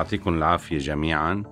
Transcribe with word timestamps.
يعطيكم 0.00 0.34
العافية 0.34 0.78
جميعا 0.78 1.42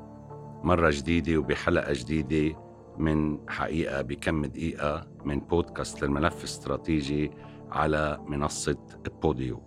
مرة 0.62 0.90
جديدة 0.90 1.38
وبحلقة 1.38 1.92
جديدة 1.92 2.56
من 2.98 3.38
حقيقة 3.48 4.02
بكم 4.02 4.46
دقيقة 4.46 5.06
من 5.24 5.40
بودكاست 5.40 6.02
الملف 6.02 6.38
الاستراتيجي 6.38 7.30
على 7.70 8.18
منصة 8.26 8.78
بوديو. 9.22 9.62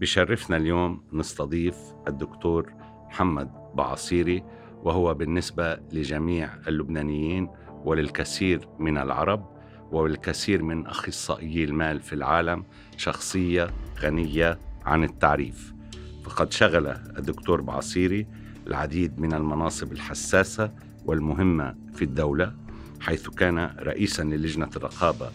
بشرفنا 0.00 0.56
اليوم 0.56 1.04
نستضيف 1.12 1.76
الدكتور 2.08 2.72
محمد 3.06 3.50
بعصيري 3.74 4.44
وهو 4.82 5.14
بالنسبة 5.14 5.74
لجميع 5.74 6.50
اللبنانيين 6.68 7.48
وللكثير 7.84 8.68
من 8.78 8.98
العرب 8.98 9.46
وللكثير 9.92 10.62
من 10.62 10.86
أخصائيي 10.86 11.64
المال 11.64 12.00
في 12.00 12.12
العالم 12.12 12.64
شخصية 12.96 13.70
غنية 14.00 14.58
عن 14.84 15.04
التعريف. 15.04 15.81
فقد 16.24 16.52
شغل 16.52 16.86
الدكتور 16.88 17.60
بعصيري 17.60 18.26
العديد 18.66 19.20
من 19.20 19.34
المناصب 19.34 19.92
الحساسة 19.92 20.70
والمهمة 21.04 21.74
في 21.94 22.02
الدولة 22.04 22.52
حيث 23.00 23.28
كان 23.28 23.58
رئيسا 23.78 24.22
للجنة 24.22 24.70
الرقابة 24.76 25.30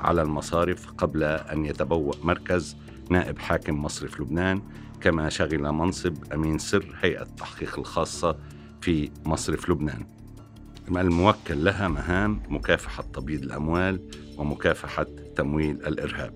على 0.00 0.22
المصارف 0.22 0.90
قبل 0.90 1.22
أن 1.22 1.64
يتبوأ 1.64 2.12
مركز 2.22 2.76
نائب 3.10 3.38
حاكم 3.38 3.82
مصرف 3.82 4.20
لبنان 4.20 4.62
كما 5.00 5.28
شغل 5.28 5.72
منصب 5.72 6.32
أمين 6.34 6.58
سر 6.58 6.96
هيئة 7.00 7.22
التحقيق 7.22 7.78
الخاصة 7.78 8.36
في 8.80 9.10
مصرف 9.24 9.70
لبنان. 9.70 10.06
الموكل 10.88 11.64
لها 11.64 11.88
مهام 11.88 12.42
مكافحة 12.48 13.04
تبييض 13.14 13.42
الأموال 13.42 14.00
ومكافحة 14.38 15.06
تمويل 15.36 15.86
الإرهاب. 15.86 16.34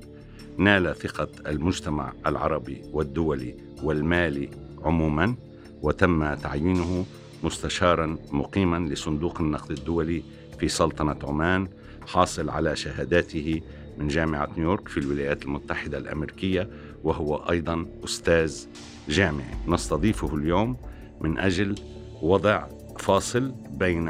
نال 0.58 0.96
ثقة 0.96 1.28
المجتمع 1.46 2.12
العربي 2.26 2.82
والدولي 2.92 3.65
والمالي 3.82 4.50
عموما 4.84 5.34
وتم 5.82 6.34
تعيينه 6.34 7.06
مستشارا 7.44 8.16
مقيما 8.32 8.88
لصندوق 8.88 9.40
النقد 9.40 9.70
الدولي 9.70 10.22
في 10.58 10.68
سلطنة 10.68 11.16
عمان 11.24 11.68
حاصل 12.06 12.50
على 12.50 12.76
شهاداته 12.76 13.60
من 13.98 14.08
جامعة 14.08 14.48
نيويورك 14.56 14.88
في 14.88 15.00
الولايات 15.00 15.44
المتحدة 15.44 15.98
الأمريكية 15.98 16.68
وهو 17.04 17.36
أيضا 17.36 17.86
أستاذ 18.04 18.64
جامعي. 19.08 19.54
نستضيفه 19.68 20.36
اليوم 20.36 20.76
من 21.20 21.38
أجل 21.38 21.74
وضع 22.22 22.66
فاصل 22.98 23.52
بين 23.70 24.08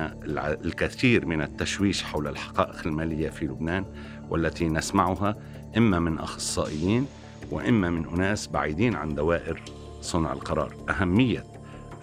الكثير 0.65 1.27
من 1.27 1.43
التشويش 1.43 2.03
حول 2.03 2.27
الحقائق 2.27 2.87
المالية 2.87 3.31
في 3.31 3.45
لبنان 3.45 3.85
والتي 4.31 4.69
نسمعها 4.69 5.37
إما 5.77 5.99
من 5.99 6.19
أخصائيين 6.19 7.07
وإما 7.51 7.91
من 7.91 8.09
أناس 8.09 8.47
بعيدين 8.47 8.95
عن 8.95 9.15
دوائر 9.15 9.63
صنع 10.01 10.33
القرار. 10.33 10.75
أهمية 10.91 11.45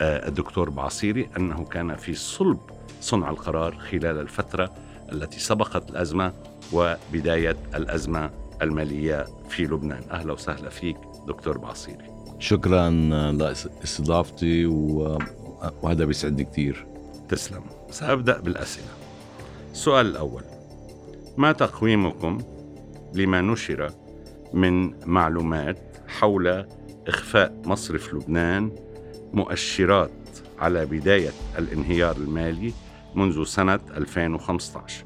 آه، 0.02 0.27
الدكتور 0.27 0.69
بعصيري 0.69 1.30
أنه 1.38 1.66
كان 1.66 1.95
في 1.95 2.13
صلب 2.13 2.59
صنع 3.02 3.30
القرار 3.30 3.77
خلال 3.77 4.19
الفترة 4.19 4.73
التي 5.11 5.39
سبقت 5.39 5.89
الأزمة 5.89 6.33
وبداية 6.73 7.55
الأزمة 7.75 8.30
المالية 8.61 9.25
في 9.49 9.64
لبنان. 9.66 10.02
أهلا 10.11 10.33
وسهلا 10.33 10.69
فيك 10.69 10.97
دكتور 11.27 11.58
بعصيري. 11.58 12.14
شكرا 12.39 12.89
لاستضافتي 13.31 14.66
وهذا 14.66 16.05
بيسعدني 16.05 16.44
كثير 16.44 16.86
تسلم. 17.30 17.64
سأبدأ 17.89 18.39
بالأسئلة. 18.39 18.88
السؤال 19.71 20.05
الأول. 20.05 20.43
ما 21.37 21.52
تقويمكم 21.52 22.42
لما 23.14 23.42
نشر 23.42 23.92
من 24.53 24.93
معلومات 25.05 25.97
حول 26.08 26.65
إخفاء 27.08 27.61
مصرف 27.65 28.14
لبنان 28.14 28.71
مؤشرات 29.33 30.11
على 30.59 30.86
بداية 30.86 31.31
الانهيار 31.59 32.15
المالي 32.17 32.73
منذ 33.15 33.43
سنة 33.43 33.80
2015 33.97 35.05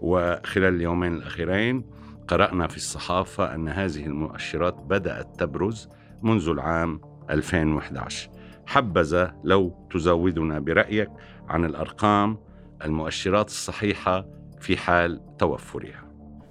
وخلال 0.00 0.74
اليومين 0.74 1.14
الأخيرين 1.14 1.84
قرأنا 2.28 2.66
في 2.66 2.76
الصحافة 2.76 3.54
أن 3.54 3.68
هذه 3.68 4.06
المؤشرات 4.06 4.74
بدأت 4.74 5.40
تبرز 5.40 5.88
منذ 6.22 6.48
العام 6.48 7.00
2011 7.30 8.30
حبذا 8.66 9.34
لو 9.44 9.86
تزودنا 9.90 10.58
برأيك 10.58 11.10
عن 11.48 11.64
الأرقام 11.64 12.38
المؤشرات 12.84 13.46
الصحيحة 13.46 14.26
في 14.60 14.76
حال 14.76 15.20
توفرها. 15.38 16.04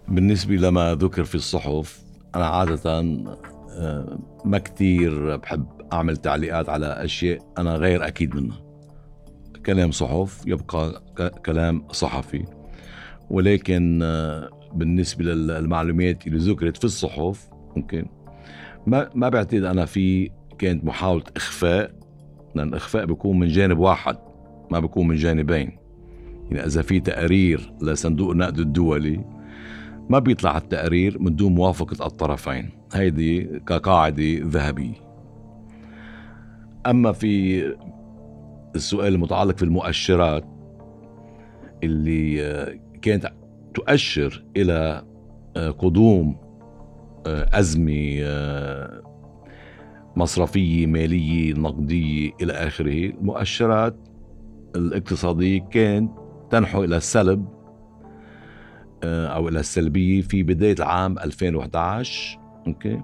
بالنسبة 0.08 0.56
لما 0.56 0.96
ذكر 0.96 1.24
في 1.24 1.36
الصحف 1.36 2.11
أنا 2.36 2.46
عادة 2.46 3.00
آه، 3.72 4.20
ما 4.46 4.58
كثير 4.58 5.36
بحب 5.38 5.66
أعمل 5.94 6.18
تعليقات 6.18 6.70
على 6.70 6.86
أشياء 6.86 7.40
أنا 7.58 7.76
غير 7.76 8.08
أكيد 8.08 8.36
منها. 8.36 8.62
كلام 9.66 9.92
صحف 9.92 10.44
يبقى 10.48 11.02
كلام 11.46 11.88
صحفي. 11.92 12.46
ولكن 13.30 14.00
آه، 14.04 14.50
بالنسبة 14.74 15.24
للمعلومات 15.26 16.28
اللي 16.28 16.38
ذكرت 16.38 16.78
في 16.78 16.84
الصحف 16.84 17.50
ممكن. 17.76 18.06
ما 18.88 19.10
ما 19.16 19.30
بعتقد 19.30 19.64
أنا 19.64 19.86
في 19.86 20.30
كانت 20.60 20.86
محاولة 20.86 21.24
إخفاء 21.36 21.92
لأن 22.56 22.68
الإخفاء 22.68 23.06
بيكون 23.06 23.40
من 23.40 23.48
جانب 23.48 23.80
واحد 23.80 24.18
ما 24.72 24.80
بيكون 24.80 25.08
من 25.08 25.16
جانبين. 25.16 25.78
يعني 26.52 26.66
إذا 26.66 26.82
في 26.82 27.00
تقارير 27.00 27.74
لصندوق 27.82 28.32
النقد 28.32 28.60
الدولي 28.60 29.26
ما 30.10 30.20
بيطلع 30.20 30.58
التقرير 30.58 31.20
من 31.20 31.36
دون 31.36 31.56
موافقة 31.56 32.06
الطرفين. 32.06 32.70
هيدي 32.94 33.60
كقاعدة 33.68 34.40
ذهبية. 34.44 34.94
أما 36.88 37.12
في 37.12 37.64
السؤال 38.76 39.14
المتعلق 39.14 39.58
في 39.58 39.64
المؤشرات 39.64 40.46
اللي 41.84 42.44
آه، 42.44 42.80
كانت 43.02 43.34
تؤشر 43.74 44.44
إلى 44.58 45.04
آه، 45.58 45.70
قدوم 45.70 46.36
آه، 47.28 47.60
أزمة 47.60 48.22
مصرفية 50.16 50.88
مالية 50.88 51.54
نقدية 51.54 52.32
إلى 52.42 52.54
آخره 52.54 53.06
المؤشرات 53.06 53.96
الاقتصادية 54.76 55.60
كانت 55.60 56.12
تنحو 56.50 56.84
إلى 56.84 56.98
السلب 56.98 57.46
أو 59.04 59.50
إلى 59.50 59.60
السلبية 59.60 60.22
في 60.22 60.44
بداية 60.44 60.76
العام 60.80 61.20
2011 61.20 62.40
أوكي؟ 62.68 63.02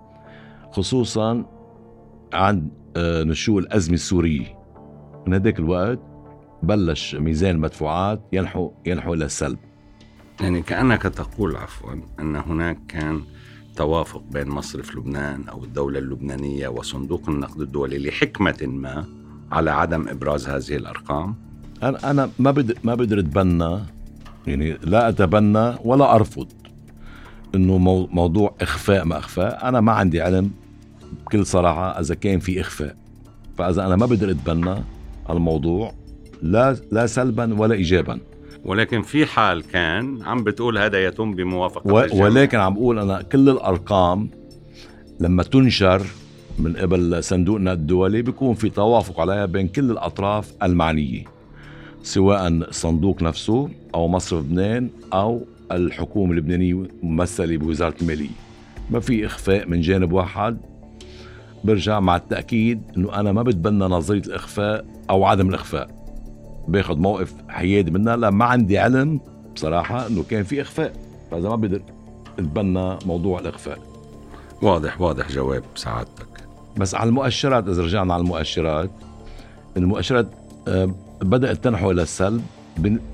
خصوصا 0.71 1.45
عند 2.33 2.69
نشوء 2.97 3.59
الأزمة 3.59 3.95
السورية. 3.95 4.57
من 5.27 5.33
هذاك 5.33 5.59
الوقت 5.59 5.99
بلش 6.63 7.15
ميزان 7.15 7.55
المدفوعات 7.55 8.21
ينحو 8.33 8.71
ينحو 8.85 9.13
إلى 9.13 9.25
السلب. 9.25 9.57
يعني 10.41 10.61
كأنك 10.61 11.01
تقول 11.01 11.55
عفوا 11.55 11.93
أن 12.19 12.35
هناك 12.35 12.79
كان 12.87 13.21
توافق 13.75 14.23
بين 14.31 14.47
مصرف 14.47 14.95
لبنان 14.95 15.47
أو 15.49 15.63
الدولة 15.63 15.99
اللبنانية 15.99 16.67
وصندوق 16.67 17.29
النقد 17.29 17.61
الدولي 17.61 17.97
لحكمة 17.97 18.57
ما 18.61 19.05
على 19.51 19.71
عدم 19.71 20.07
إبراز 20.07 20.49
هذه 20.49 20.77
الأرقام؟ 20.77 21.35
أنا 21.83 22.11
أنا 22.11 22.29
ما 22.39 22.51
بدي 22.51 22.75
ما 22.83 22.95
بقدر 22.95 23.19
اتبنى 23.19 23.79
يعني 24.47 24.77
لا 24.83 25.09
أتبنى 25.09 25.73
ولا 25.83 26.15
أرفض 26.15 26.47
إنه 27.55 27.77
موضوع 28.11 28.55
إخفاء 28.61 29.05
ما 29.05 29.17
إخفاء. 29.17 29.69
أنا 29.69 29.81
ما 29.81 29.91
عندي 29.91 30.21
علم 30.21 30.51
بكل 31.25 31.45
صراحة 31.45 31.99
إذا 31.99 32.15
كان 32.15 32.39
في 32.39 32.61
إخفاء. 32.61 32.95
فإذا 33.57 33.85
أنا 33.85 33.95
ما 33.95 34.05
بقدر 34.05 34.31
أتبنى 34.31 34.75
الموضوع 35.29 35.93
لا 36.41 36.77
لا 36.91 37.05
سلبا 37.05 37.59
ولا 37.59 37.73
ايجابا. 37.75 38.19
ولكن 38.65 39.01
في 39.01 39.25
حال 39.25 39.63
كان 39.63 40.23
عم 40.23 40.43
بتقول 40.43 40.77
هذا 40.77 41.05
يتم 41.05 41.35
بموافقة 41.35 41.93
و... 41.93 42.23
ولكن 42.23 42.57
عم 42.57 42.73
بقول 42.73 42.99
أنا 42.99 43.21
كل 43.21 43.49
الأرقام 43.49 44.29
لما 45.19 45.43
تنشر 45.43 46.01
من 46.59 46.75
قبل 46.75 47.23
صندوقنا 47.23 47.73
الدولي 47.73 48.21
بيكون 48.21 48.55
في 48.55 48.69
توافق 48.69 49.19
عليها 49.19 49.45
بين 49.45 49.67
كل 49.67 49.91
الأطراف 49.91 50.53
المعنية. 50.63 51.36
سواء 52.07 52.47
الصندوق 52.47 53.21
نفسه 53.21 53.69
أو 53.95 54.07
مصرف 54.07 54.39
لبنان 54.39 54.89
أو 55.13 55.41
الحكومة 55.71 56.31
اللبنانية 56.31 56.87
ممثلة 57.03 57.57
بوزارة 57.57 57.93
المالية. 58.01 58.29
ما 58.89 58.99
في 58.99 59.25
إخفاء 59.25 59.67
من 59.67 59.81
جانب 59.81 60.11
واحد. 60.11 60.57
برجع 61.63 61.99
مع 61.99 62.15
التأكيد 62.15 62.81
إنه 62.97 63.19
أنا 63.19 63.31
ما 63.31 63.43
بتبنى 63.43 63.85
نظرية 63.85 64.21
الإخفاء 64.21 64.85
أو 65.09 65.25
عدم 65.25 65.49
الإخفاء. 65.49 65.89
باخذ 66.67 66.97
موقف 66.97 67.33
حيادي 67.49 67.91
منها 67.91 68.15
لا 68.15 68.29
ما 68.29 68.45
عندي 68.45 68.77
علم 68.77 69.19
بصراحة 69.55 70.07
إنه 70.07 70.23
كان 70.29 70.43
في 70.43 70.61
إخفاء. 70.61 70.93
فإذا 71.31 71.49
ما 71.49 71.55
بقدر 71.55 71.81
اتبنى 72.39 72.97
موضوع 73.05 73.39
الإخفاء. 73.39 73.79
واضح 74.61 75.01
واضح 75.01 75.31
جواب 75.31 75.63
سعادتك. 75.75 76.27
بس 76.77 76.95
على 76.95 77.07
المؤشرات 77.07 77.67
إذا 77.67 77.83
رجعنا 77.83 78.13
على 78.13 78.21
المؤشرات 78.21 78.89
المؤشرات 79.77 80.27
بدأت 81.21 81.63
تنحو 81.63 81.91
إلى 81.91 82.01
السلب 82.01 82.41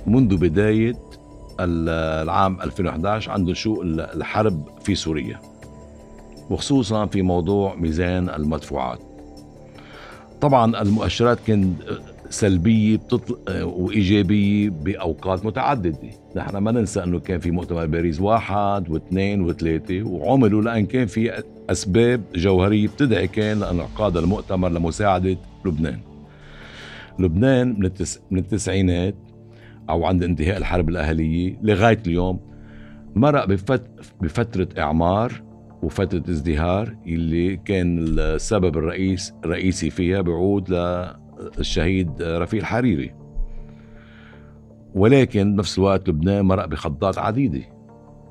منذ 0.08 0.38
بداية 0.38 0.96
العام 1.60 2.62
2011 2.62 3.32
عند 3.32 3.50
نشوء 3.50 3.84
الحرب 3.84 4.70
في 4.84 4.96
سوريا 4.96 5.40
وخصوصا 6.50 7.06
في 7.06 7.22
موضوع 7.22 7.76
ميزان 7.76 8.30
المدفوعات 8.30 9.00
طبعا 10.42 10.82
المؤشرات 10.82 11.40
كانت 11.48 11.82
سلبية 12.30 12.98
بتطل... 12.98 13.38
وإيجابية 13.64 14.70
بأوقات 14.70 15.46
متعددة، 15.46 15.98
نحن 16.36 16.58
ما 16.58 16.72
ننسى 16.72 17.04
إنه 17.04 17.20
كان 17.20 17.40
في 17.40 17.52
مؤتمر 17.52 17.86
باريس 17.86 18.22
واحد 18.22 18.90
واثنين 18.90 19.42
وثلاثة 19.42 20.04
وعملوا 20.04 20.62
لأن 20.62 20.86
كان 20.86 21.06
في 21.06 21.44
أسباب 21.70 22.22
جوهرية 22.36 22.88
بتدعي 22.88 23.28
كان 23.28 23.60
لانعقاد 23.60 24.18
المؤتمر 24.18 24.70
لمساعدة 24.70 25.38
لبنان. 25.66 26.00
لبنان 27.20 27.80
من, 27.80 27.86
التس... 27.86 28.22
من 28.32 28.40
التسعينات 28.40 29.16
أو 29.90 30.06
عند 30.06 30.24
انتهاء 30.24 30.58
الحرب 30.58 30.90
الأهلية 30.90 31.60
لغاية 31.62 32.00
اليوم 32.08 32.40
مرق 33.16 33.46
بفت... 33.46 33.84
بفترة 34.22 34.68
إعمار 34.78 35.44
وفترة 35.84 36.24
ازدهار 36.30 36.96
اللي 37.08 37.58
كان 37.58 38.00
السبب 38.00 38.78
الرئيس 38.78 39.34
الرئيسي 39.46 39.90
فيها 39.90 40.22
بيعود 40.22 40.70
للشهيد 41.58 42.22
رفيق 42.22 42.60
الحريري. 42.60 43.14
ولكن 44.96 45.56
بنفس 45.56 45.78
الوقت 45.78 46.10
لبنان 46.10 46.46
مرق 46.46 46.66
بخضات 46.66 47.18
عديدة. 47.18 47.62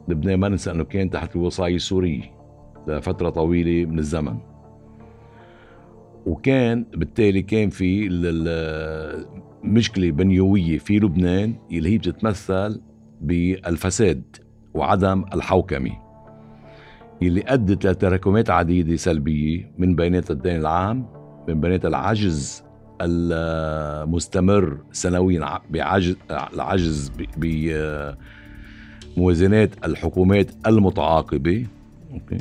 لبنان 0.08 0.38
ما 0.38 0.49
ننسى 0.49 0.70
أنه 0.70 0.84
كان 0.84 1.11
تحت 1.11 1.37
الوصاية 1.37 1.76
السورية 1.76 2.23
لفترة 2.88 3.31
طويلة 3.31 3.90
من 3.90 3.99
الزمن. 3.99 4.38
وكان 6.26 6.84
بالتالي 6.94 7.42
كان 7.42 7.70
في 7.70 8.08
مشكلة 9.64 10.10
بنيوية 10.10 10.78
في 10.78 10.98
لبنان 10.98 11.54
اللي 11.72 11.88
هي 11.92 11.98
بتتمثل 11.98 12.80
بالفساد 13.20 14.22
وعدم 14.74 15.24
الحوكمة 15.34 15.90
اللي 17.22 17.44
أدت 17.46 17.86
لتراكمات 17.86 18.50
عديدة 18.50 18.96
سلبية 18.96 19.72
من 19.78 19.94
بيناتها 19.94 20.34
الدين 20.34 20.56
العام 20.56 21.06
من 21.48 21.60
بيناتها 21.60 21.88
العجز 21.88 22.62
المستمر 23.00 24.78
سنويا 24.92 25.58
بعجز 25.70 26.16
العجز 26.30 27.12
بموازنات 29.16 29.70
الحكومات 29.84 30.50
المتعاقبة. 30.66 31.66
أوكي. 32.12 32.38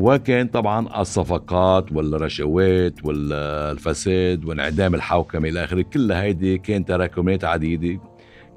وكان 0.00 0.46
طبعا 0.46 1.00
الصفقات 1.00 1.92
والرشوات 1.92 3.04
والفساد 3.04 4.44
وانعدام 4.44 4.94
الحوكمة 4.94 5.48
إلى 5.48 5.64
آخره 5.64 5.82
كل 5.82 6.12
هيدي 6.12 6.58
كان 6.58 6.84
تراكمات 6.84 7.44
عديدة. 7.44 8.00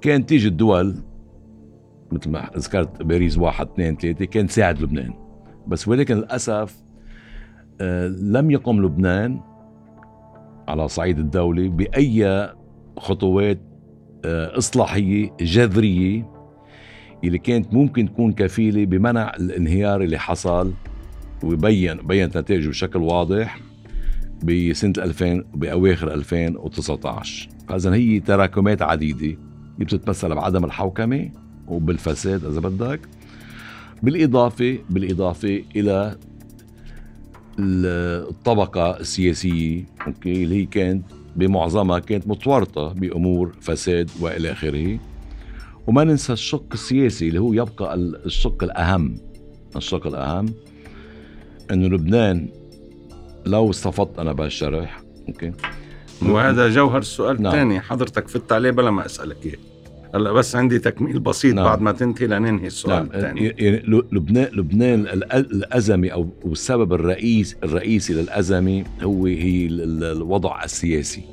كان 0.01 0.25
تيجي 0.25 0.47
الدول 0.47 0.95
مثل 2.11 2.29
ما 2.29 2.49
ذكرت 2.57 3.03
باريس 3.03 3.37
واحد 3.37 3.67
اثنين 3.67 3.97
ثلاثة 3.97 4.25
كان 4.25 4.47
تساعد 4.47 4.81
لبنان. 4.81 5.13
بس 5.67 5.87
ولكن 5.87 6.15
للأسف 6.15 6.83
آه، 7.81 8.07
لم 8.07 8.51
يقم 8.51 8.85
لبنان 8.85 9.39
على 10.67 10.87
صعيد 10.87 11.19
الدولة 11.19 11.69
بأي 11.69 12.49
خطوات 12.97 13.59
آه، 14.25 14.57
إصلاحية 14.57 15.31
جذرية 15.41 16.29
اللي 17.23 17.37
كانت 17.37 17.73
ممكن 17.73 18.05
تكون 18.13 18.33
كفيلة 18.33 18.85
بمنع 18.85 19.31
الانهيار 19.39 20.01
اللي 20.01 20.17
حصل 20.17 20.73
وبين 21.43 21.97
بينت 21.97 22.37
نتائجه 22.37 22.69
بشكل 22.69 22.99
واضح 22.99 23.59
بسنة 24.43 24.93
2000 24.97 25.43
بأواخر 25.53 26.13
2019 26.13 27.49
فإذا 27.69 27.93
هي 27.93 28.19
تراكمات 28.19 28.81
عديدة. 28.81 29.37
اللي 29.73 29.85
بتتمثل 29.85 30.35
بعدم 30.35 30.65
الحوكمة 30.65 31.31
وبالفساد 31.67 32.45
إذا 32.45 32.59
بدك. 32.59 32.99
بالإضافة 34.03 34.77
بالإضافة 34.89 35.63
إلى 35.75 36.15
الطبقة 37.59 38.99
السياسية 38.99 39.85
أوكي 40.07 40.43
اللي 40.43 40.55
هي 40.61 40.65
كانت 40.65 41.03
بمعظمها 41.35 41.99
كانت 41.99 42.27
متورطة 42.27 42.93
بأمور 42.93 43.55
فساد 43.61 44.09
وإلى 44.19 44.51
آخره. 44.51 44.99
وما 45.87 46.03
ننسى 46.03 46.33
الشق 46.33 46.65
السياسي 46.73 47.27
اللي 47.27 47.39
هو 47.39 47.53
يبقى 47.53 47.95
الشق 47.95 48.63
الأهم. 48.63 49.15
الشق 49.75 50.07
الأهم 50.07 50.45
إنه 51.71 51.87
لبنان 51.87 52.47
لو 53.45 53.69
استفدت 53.69 54.19
أنا 54.19 54.33
بهالشرح 54.33 55.01
أوكي 55.27 55.51
وهذا 56.21 56.69
جوهر 56.69 56.97
السؤال 56.97 57.41
نعم. 57.41 57.53
الثاني 57.53 57.81
حضرتك 57.81 58.27
فت 58.27 58.51
عليه 58.51 58.71
بلا 58.71 58.91
ما 58.91 59.05
أسألك 59.05 59.45
إياه 59.45 59.57
هلأ 60.15 60.31
بس 60.31 60.55
عندي 60.55 60.79
تكميل 60.79 61.19
بسيط 61.19 61.55
نعم. 61.55 61.65
بعد 61.65 61.81
ما 61.81 61.91
تنتهي 61.91 62.27
لننهي 62.27 62.67
السؤال 62.67 62.95
نعم. 62.95 63.05
الثاني 63.05 63.45
يعني 63.45 63.81
لبنان 64.11 64.47
لبنان 64.53 65.05
الازمه 65.33 66.09
أو 66.09 66.29
السبب 66.45 66.93
الرئيس 66.93 67.55
الرئيسي 67.63 68.13
للازمه 68.13 68.83
هو 69.01 69.25
هي 69.25 69.65
الوضع 69.65 70.63
السياسي 70.63 71.23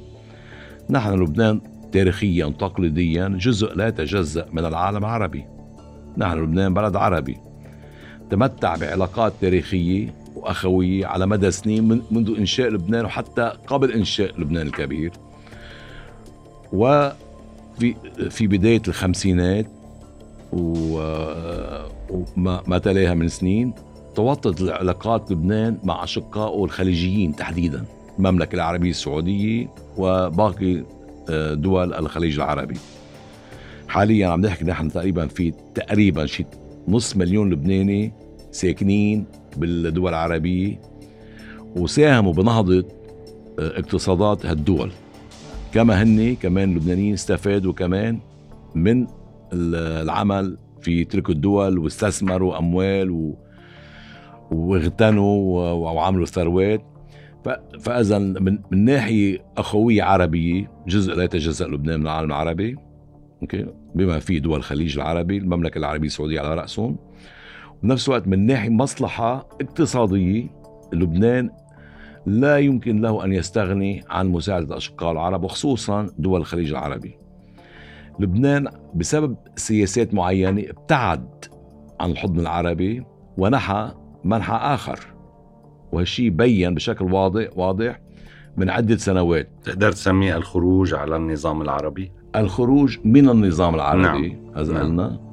نحن 0.91 1.23
لبنان 1.23 1.61
تاريخيا 1.93 2.55
تقليديا 2.59 3.29
جزء 3.29 3.75
لا 3.75 3.89
يتجزأ 3.89 4.47
من 4.53 4.65
العالم 4.65 4.99
العربي 4.99 5.45
نحن 6.19 6.39
لبنان 6.39 6.75
بلد 6.75 6.97
عربي 6.97 7.37
تمتع 8.31 8.77
بعلاقات 8.77 9.33
تاريخية 9.41 10.15
واخويه 10.37 11.07
على 11.07 11.27
مدى 11.27 11.51
سنين 11.51 11.89
من 11.89 12.01
منذ 12.11 12.35
إنشاء 12.39 12.69
لبنان 12.69 13.05
وحتى 13.05 13.53
قبل 13.67 13.93
إنشاء 13.93 14.41
لبنان 14.41 14.67
الكبير. 14.67 15.13
وفي 16.73 17.95
في 18.31 18.47
بداية 18.47 18.83
الخمسينات 18.89 19.67
وما 20.53 22.63
ما 22.67 22.79
تلاها 22.79 23.15
من 23.15 23.29
سنين 23.29 23.73
توطد 24.15 24.61
العلاقات 24.61 25.33
لبنان 25.33 25.79
مع 25.85 26.05
أشقائه 26.05 26.65
الخليجيين 26.65 27.37
تحديدا 27.37 27.85
المملكة 28.19 28.55
العربية 28.57 28.91
السعودية 28.91 29.69
وباقي 29.97 30.85
آه، 31.31 31.55
دول 31.55 31.95
الخليج 31.95 32.35
العربي. 32.35 32.77
حاليا 33.89 34.29
عم 34.29 34.41
نحكي 34.41 34.65
نحن 34.65 34.91
تقريبا 34.91 35.27
في 35.27 35.53
تقريبا 35.75 36.27
شيء 36.27 36.47
نص 36.89 37.17
مليون 37.17 37.51
لبناني 37.51 38.13
ساكنين 38.53 39.25
بالدول 39.59 40.09
العربية 40.09 40.81
وساهموا 41.77 42.33
بنهضة 42.33 42.85
آه، 43.59 43.79
اقتصادات 43.79 44.47
هالدول. 44.47 44.91
كما 45.73 46.03
هن 46.03 46.35
كمان 46.35 46.71
اللبنانيين 46.71 47.13
استفادوا 47.13 47.73
كمان 47.73 48.19
من 48.75 49.07
العمل 49.53 50.59
في 50.81 51.05
تلك 51.05 51.31
الدول 51.31 51.79
واستثمروا 51.79 52.59
أموال 52.59 53.11
و... 53.11 53.37
واغتنوا 54.51 55.73
وعملوا 55.73 56.27
ثروات. 56.27 56.83
فاذا 57.81 58.19
من, 58.19 58.59
من 58.71 58.85
ناحية 58.85 59.39
أخوية 59.57 60.03
عربية 60.03 60.71
جزء 60.87 61.15
لا 61.15 61.25
يتجزأ 61.25 61.67
لبنان 61.67 62.01
من 62.01 62.07
العالم 62.07 62.29
العربي 62.29 62.77
أوكي؟ 63.43 63.67
بما 63.95 64.19
فيه 64.19 64.39
دول 64.39 64.59
الخليج 64.59 64.99
العربي 64.99 65.39
المملكة 65.39 65.79
العربية 65.79 66.07
السعودية 66.07 66.41
على 66.41 66.55
رأسهم. 66.55 66.97
بنفس 67.83 68.09
الوقت 68.09 68.29
من 68.29 68.47
ناحية 68.47 68.71
مصلحة 68.71 69.49
اقتصادية 69.61 70.47
لبنان 70.93 71.51
لا 72.27 72.59
يمكن 72.59 73.01
له 73.01 73.25
أن 73.25 73.33
يستغني 73.33 74.05
عن 74.09 74.29
مساعدة 74.29 74.77
أشقاء 74.77 75.13
العرب 75.13 75.45
وخصوصا 75.45 76.11
دول 76.19 76.41
الخليج 76.41 76.71
العربي. 76.71 77.19
لبنان 78.21 78.69
بسبب 78.95 79.37
سياسات 79.57 80.15
معينة 80.15 80.63
ابتعد 80.71 81.45
عن 82.01 82.11
الحضن 82.11 82.41
العربي 82.41 83.05
ونحى 83.39 83.91
منحى 84.25 84.57
آخر 84.57 85.01
وهالشيء 85.93 86.31
بين 86.31 86.75
بشكل 86.75 87.05
واضح 87.13 87.49
واضح 87.57 88.01
من 88.57 88.71
عدة 88.71 88.97
سنوات 88.97 89.49
تقدر 89.65 89.93
تسميه 89.93 90.37
الخروج 90.37 90.95
على 90.95 91.17
النظام 91.17 91.63
العربي 91.63 92.13
الخروج 92.37 92.99
من 93.05 93.29
النظام 93.29 93.75
العربي 93.75 94.29
نعم. 94.29 94.57
هذا 94.57 94.73
نعم. 94.73 94.83
قلنا 94.83 95.26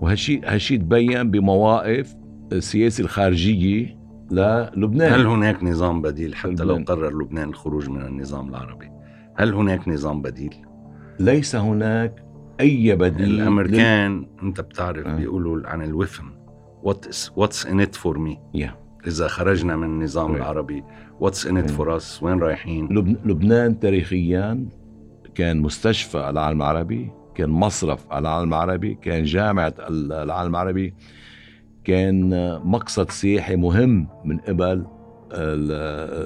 وهالشيء 0.00 0.40
هالشيء 0.44 0.78
تبين 0.78 1.30
بمواقف 1.30 2.14
السياسة 2.52 3.04
الخارجية 3.04 3.98
للبنان. 4.30 5.12
هل 5.12 5.26
هناك 5.26 5.64
نظام 5.64 6.02
بديل 6.02 6.34
حتى 6.34 6.50
لبنان. 6.50 6.68
لو 6.68 6.84
قرر 6.84 7.22
لبنان 7.22 7.48
الخروج 7.48 7.88
من 7.88 8.02
النظام 8.02 8.48
العربي؟ 8.48 8.90
هل 9.36 9.54
هناك 9.54 9.88
نظام 9.88 10.22
بديل؟ 10.22 10.54
ليس 11.20 11.56
هناك 11.56 12.24
أي 12.60 12.96
بديل 12.96 13.40
الأمريكان 13.40 14.18
لل... 14.18 14.26
أنت 14.42 14.60
بتعرف 14.60 15.06
أه. 15.06 15.16
بيقولوا 15.16 15.68
عن 15.68 15.82
ال 15.82 15.89
often 15.89 16.24
what's 16.82 17.32
what's 17.36 17.66
in 17.66 17.80
it 17.80 17.94
for 17.94 18.18
me 18.18 18.38
إذا 19.06 19.28
خرجنا 19.28 19.76
من 19.76 19.84
النظام 19.84 20.32
right. 20.32 20.36
العربي 20.36 20.84
what's 21.20 21.46
in 21.46 21.56
it 21.56 21.70
for 21.70 21.96
us 21.96 22.22
وين 22.22 22.38
رايحين؟ 22.38 22.88
لب... 22.88 23.28
لبنان 23.28 23.80
تاريخيا 23.80 24.66
كان 25.34 25.60
مستشفى 25.60 26.30
العالم 26.30 26.62
العربي. 26.62 27.10
كان 27.34 27.50
مصرف 27.50 28.12
العالم 28.12 28.48
العربي 28.48 28.98
كان 29.02 29.24
جامعة 29.24 29.74
العالم 29.88 30.50
العربي 30.50 30.94
كان 31.84 32.30
مقصد 32.64 33.10
سياحي 33.10 33.56
مهم 33.56 34.08
من 34.24 34.38
قبل 34.38 34.84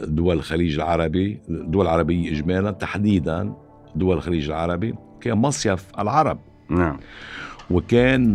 دول 0.07 0.37
الخليج 0.37 0.75
العربي 0.75 1.41
الدول 1.49 1.85
العربية 1.87 2.33
إجمالا 2.33 2.71
تحديدا 2.71 3.55
دول 3.95 4.17
الخليج 4.17 4.47
العربي 4.47 4.95
كان 5.21 5.38
مصيف 5.38 5.87
العرب. 5.99 6.38
نعم. 6.71 6.99
وكان 7.71 8.35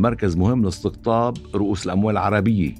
مركز 0.00 0.36
مهم 0.36 0.64
لاستقطاب 0.64 1.36
رؤوس 1.54 1.86
الأموال 1.86 2.16
العربية. 2.16 2.74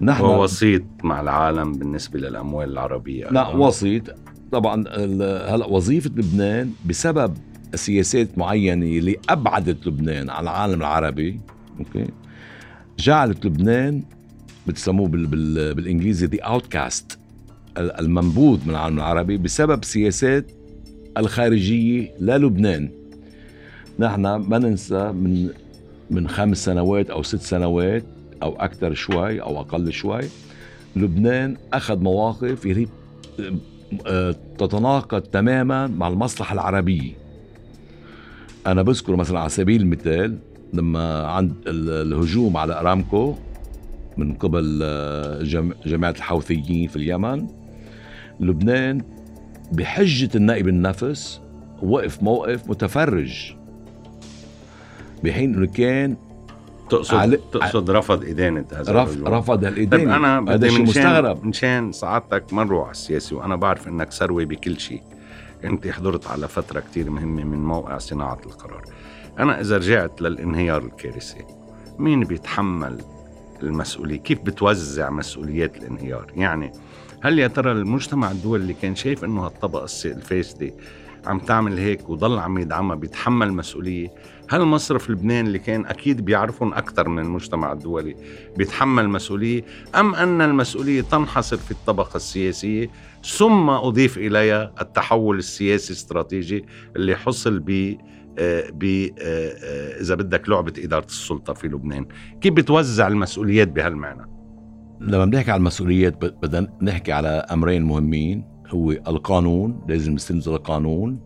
نحن 0.00 0.24
هو 0.24 0.42
وسيط 0.42 0.82
مع 1.04 1.20
العالم 1.20 1.72
بالنسبة 1.72 2.20
للأموال 2.20 2.72
العربية 2.72 3.28
لا. 3.30 3.48
وسيط. 3.48 4.02
طبعا 4.52 4.84
هلأ 5.54 5.66
وظيفة 5.66 6.10
لبنان 6.10 6.70
بسبب 6.86 7.34
سياسات 7.74 8.38
معينة 8.38 8.86
اللي 8.86 9.16
أبعدت 9.28 9.86
لبنان 9.86 10.30
عن 10.30 10.42
العالم 10.42 10.80
العربي 10.80 11.40
أوكي؟ 11.78 12.06
جعلت 12.98 13.46
لبنان 13.46 14.02
بتسموه 14.66 15.08
بال 15.08 15.26
بال 15.26 15.74
بالإنجليزي 15.74 16.26
ذا 16.26 16.42
اوتكاست 16.42 17.18
المنبوذ 17.78 18.64
من 18.64 18.70
العالم 18.70 18.96
العربي 18.96 19.36
بسبب 19.36 19.84
سياسات 19.84 20.52
الخارجية 21.16 22.10
للبنان. 22.20 22.90
نحن 23.98 24.20
ما 24.20 24.58
ننسى 24.58 25.12
من 25.12 25.48
من 26.10 26.28
خمس 26.28 26.64
سنوات 26.64 27.10
أو 27.10 27.22
ست 27.22 27.40
سنوات 27.40 28.04
أو 28.42 28.56
أكثر 28.56 28.94
شوي 28.94 29.42
أو 29.42 29.60
أقل 29.60 29.92
شوي 29.92 30.22
لبنان 30.96 31.56
أخذ 31.72 31.98
مواقف 31.98 32.86
آه، 34.06 34.36
تتناقض 34.58 35.20
تماما 35.20 35.86
مع 35.86 36.08
المصلحة 36.08 36.54
العربية. 36.54 37.12
أنا 38.66 38.82
بذكر 38.82 39.16
مثلا 39.16 39.40
على 39.40 39.48
سبيل 39.48 39.80
المثال 39.80 40.38
لما 40.72 41.26
عند 41.26 41.52
ال- 41.66 42.12
الهجوم 42.12 42.56
على 42.56 42.80
أرامكو 42.80 43.34
من 44.16 44.34
قبل 44.34 44.80
آه، 44.82 45.42
جم- 45.42 45.72
جماعة 45.86 46.10
الحوثيين 46.10 46.88
في 46.88 46.96
اليمن 46.96 47.46
لبنان 48.40 49.02
بحجة 49.72 50.30
النائب 50.34 50.68
النفس 50.68 51.40
وقف 51.82 52.22
موقف 52.22 52.70
متفرج 52.70 53.52
بحين 55.24 55.54
إنه 55.54 55.66
كان 55.66 56.16
تقصد 56.90 57.14
على- 57.34 57.38
تقصد 57.52 57.90
رفض 57.90 58.24
إدانة 58.24 58.64
هذا 58.72 58.92
رف. 58.92 59.18
رفض 59.24 59.62
طيب 59.64 59.72
الإدانة 59.72 60.16
أنا 60.16 60.54
هذا 60.54 60.68
شيء 60.68 60.82
مستغرب. 60.82 61.44
من 61.44 61.52
شان 61.52 61.92
سعادتك 61.92 62.52
ما 62.52 62.64
نروح 62.64 62.82
على 62.82 62.90
السياسي 62.90 63.34
وأنا 63.34 63.56
بعرف 63.56 63.88
إنك 63.88 64.12
سروي 64.12 64.44
بكل 64.44 64.80
شيء. 64.80 65.02
انت 65.64 65.88
حضرت 65.88 66.26
على 66.26 66.48
فترة 66.48 66.80
كتير 66.80 67.10
مهمة 67.10 67.44
من 67.44 67.64
موقع 67.64 67.98
صناعة 67.98 68.38
القرار. 68.46 68.84
أنا 69.38 69.60
إذا 69.60 69.76
رجعت 69.76 70.22
للانهيار 70.22 70.82
الكارثي 70.82 71.44
مين 71.98 72.24
بيتحمل 72.24 72.98
المسؤولية؟ 73.62 74.16
كيف 74.18 74.40
بتوزع 74.40 75.10
مسؤوليات 75.10 75.76
الانهيار؟ 75.76 76.32
يعني 76.36 76.72
هل 77.22 77.38
يا 77.38 77.48
ترى 77.48 77.72
المجتمع 77.72 78.30
الدولي 78.30 78.62
اللي 78.62 78.74
كان 78.74 78.94
شايف 78.94 79.24
إنه 79.24 79.46
هالطبقة 79.46 79.86
الفاسده 80.04 80.72
عم 81.26 81.38
تعمل 81.38 81.78
هيك 81.78 82.10
وضل 82.10 82.38
عم 82.38 82.58
يدعمها 82.58 82.96
بيتحمل 82.96 83.52
مسؤولية؟ 83.52 84.08
هل 84.50 84.64
مصرف 84.64 85.10
لبنان 85.10 85.46
اللي 85.46 85.58
كان 85.58 85.86
أكيد 85.86 86.24
بيعرفهم 86.24 86.74
أكثر 86.74 87.08
من 87.08 87.22
المجتمع 87.22 87.72
الدولي 87.72 88.16
بيتحمل 88.56 89.08
مسؤولية 89.08 89.64
أم 89.94 90.14
أن 90.14 90.42
المسؤولية 90.42 91.00
تنحصر 91.00 91.56
في 91.56 91.70
الطبقة 91.70 92.16
السياسية؟ 92.16 92.90
ثم 93.38 93.70
أضيف 93.70 94.18
إليها 94.18 94.72
التحول 94.80 95.38
السياسي 95.38 95.92
الاستراتيجي 95.92 96.64
اللي 96.96 97.16
حصل 97.16 97.58
ب 97.58 97.96
آه، 98.38 98.70
ب 98.70 98.84
آه، 98.84 99.10
آه، 99.18 100.00
إذا 100.00 100.14
بدك 100.14 100.48
لعبة 100.48 100.72
إدارة 100.78 101.04
السلطة 101.04 101.52
في 101.52 101.68
لبنان. 101.68 102.06
كيف 102.40 102.54
بتوزع 102.54 103.08
المسؤوليات 103.08 103.68
بهالمعنى؟ 103.68 104.26
لما 105.00 105.24
بنحكي 105.24 105.50
على 105.50 105.58
المسؤوليات 105.58 106.24
بدنا 106.24 106.72
نحكي 106.82 107.12
على 107.12 107.28
أمرين 107.28 107.82
مهمين. 107.82 108.44
هو 108.68 108.90
القانون 108.90 109.84
لازم 109.88 110.12
نستند 110.12 110.48
للقانون 110.48 111.20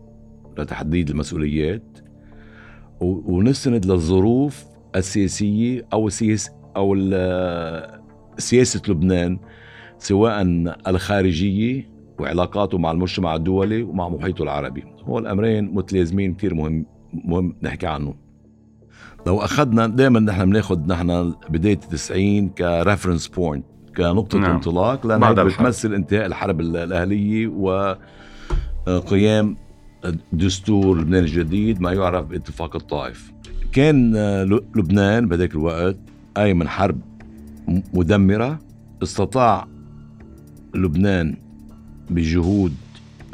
لتحديد 0.57 1.09
المسؤوليات. 1.09 2.04
ونستند 3.01 3.85
للظروف 3.85 4.63
السياسية 4.95 5.85
أو 5.93 6.07
السياس 6.07 6.49
أو 6.75 6.93
ال- 6.97 7.99
سياسة 8.37 8.81
لبنان 8.87 9.39
سواء 9.99 10.41
الخارجية 10.87 11.89
وعلاقاته 12.19 12.77
مع 12.77 12.91
المجتمع 12.91 13.35
الدولي 13.35 13.83
ومع 13.83 14.09
محيطه 14.09 14.43
العربي 14.43 14.83
هو 15.03 15.19
الامرين 15.19 15.73
متلازمين 15.73 16.33
كثير 16.33 16.53
مهم 16.53 16.85
مهم 17.13 17.55
نحكي 17.63 17.87
عنه 17.87 18.13
لو 19.27 19.39
أخذنا 19.39 19.87
دائما 19.87 20.19
نحن 20.19 20.45
بناخذ 20.45 20.79
نحن 20.87 21.33
بداية 21.49 21.73
التسعين 21.73 22.49
ك 22.49 22.57
reference 22.57 23.27
point 23.27 23.65
كنقطة 23.97 24.39
نعم. 24.39 24.51
انطلاق 24.51 25.05
الحرب. 25.47 25.63
بتمثل 25.63 25.93
انتهاء 25.93 26.25
الحرب 26.25 26.59
ال- 26.61 26.77
الأهلية 26.77 27.47
وقيام 28.87 29.57
دستور 30.33 31.01
لبنان 31.01 31.23
الجديد 31.23 31.81
ما 31.81 31.93
يعرف 31.93 32.25
باتفاق 32.25 32.75
الطائف. 32.75 33.31
كان 33.71 34.15
آه، 34.15 34.43
لبنان 34.75 35.27
بهذاك 35.27 35.51
الوقت 35.51 35.97
أي 36.37 36.53
من 36.53 36.67
حرب 36.67 37.01
م- 37.67 37.81
مدمرة 37.93 38.59
استطاع 39.03 39.67
لبنان 40.75 41.37
بجهود 42.09 42.73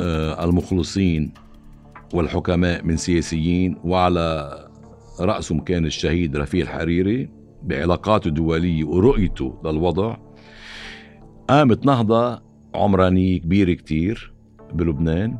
آه، 0.02 0.44
المخلصين 0.46 1.32
والحكماء 2.14 2.86
من 2.86 2.98
سياسيين 2.98 3.78
وعلى 3.84 4.58
رأسهم 5.20 5.60
كان 5.60 5.86
الشهيد 5.86 6.38
رفيق 6.38 6.62
الحريري 6.62 7.30
بعلاقاته 7.64 8.28
الدولية 8.28 8.84
ورؤيته 8.86 9.62
للوضع. 9.66 10.18
قامت 11.50 11.86
نهضة 11.86 12.42
عمرانية 12.76 13.40
كبيرة 13.40 13.74
كتير 13.74 14.34
بلبنان. 14.74 15.38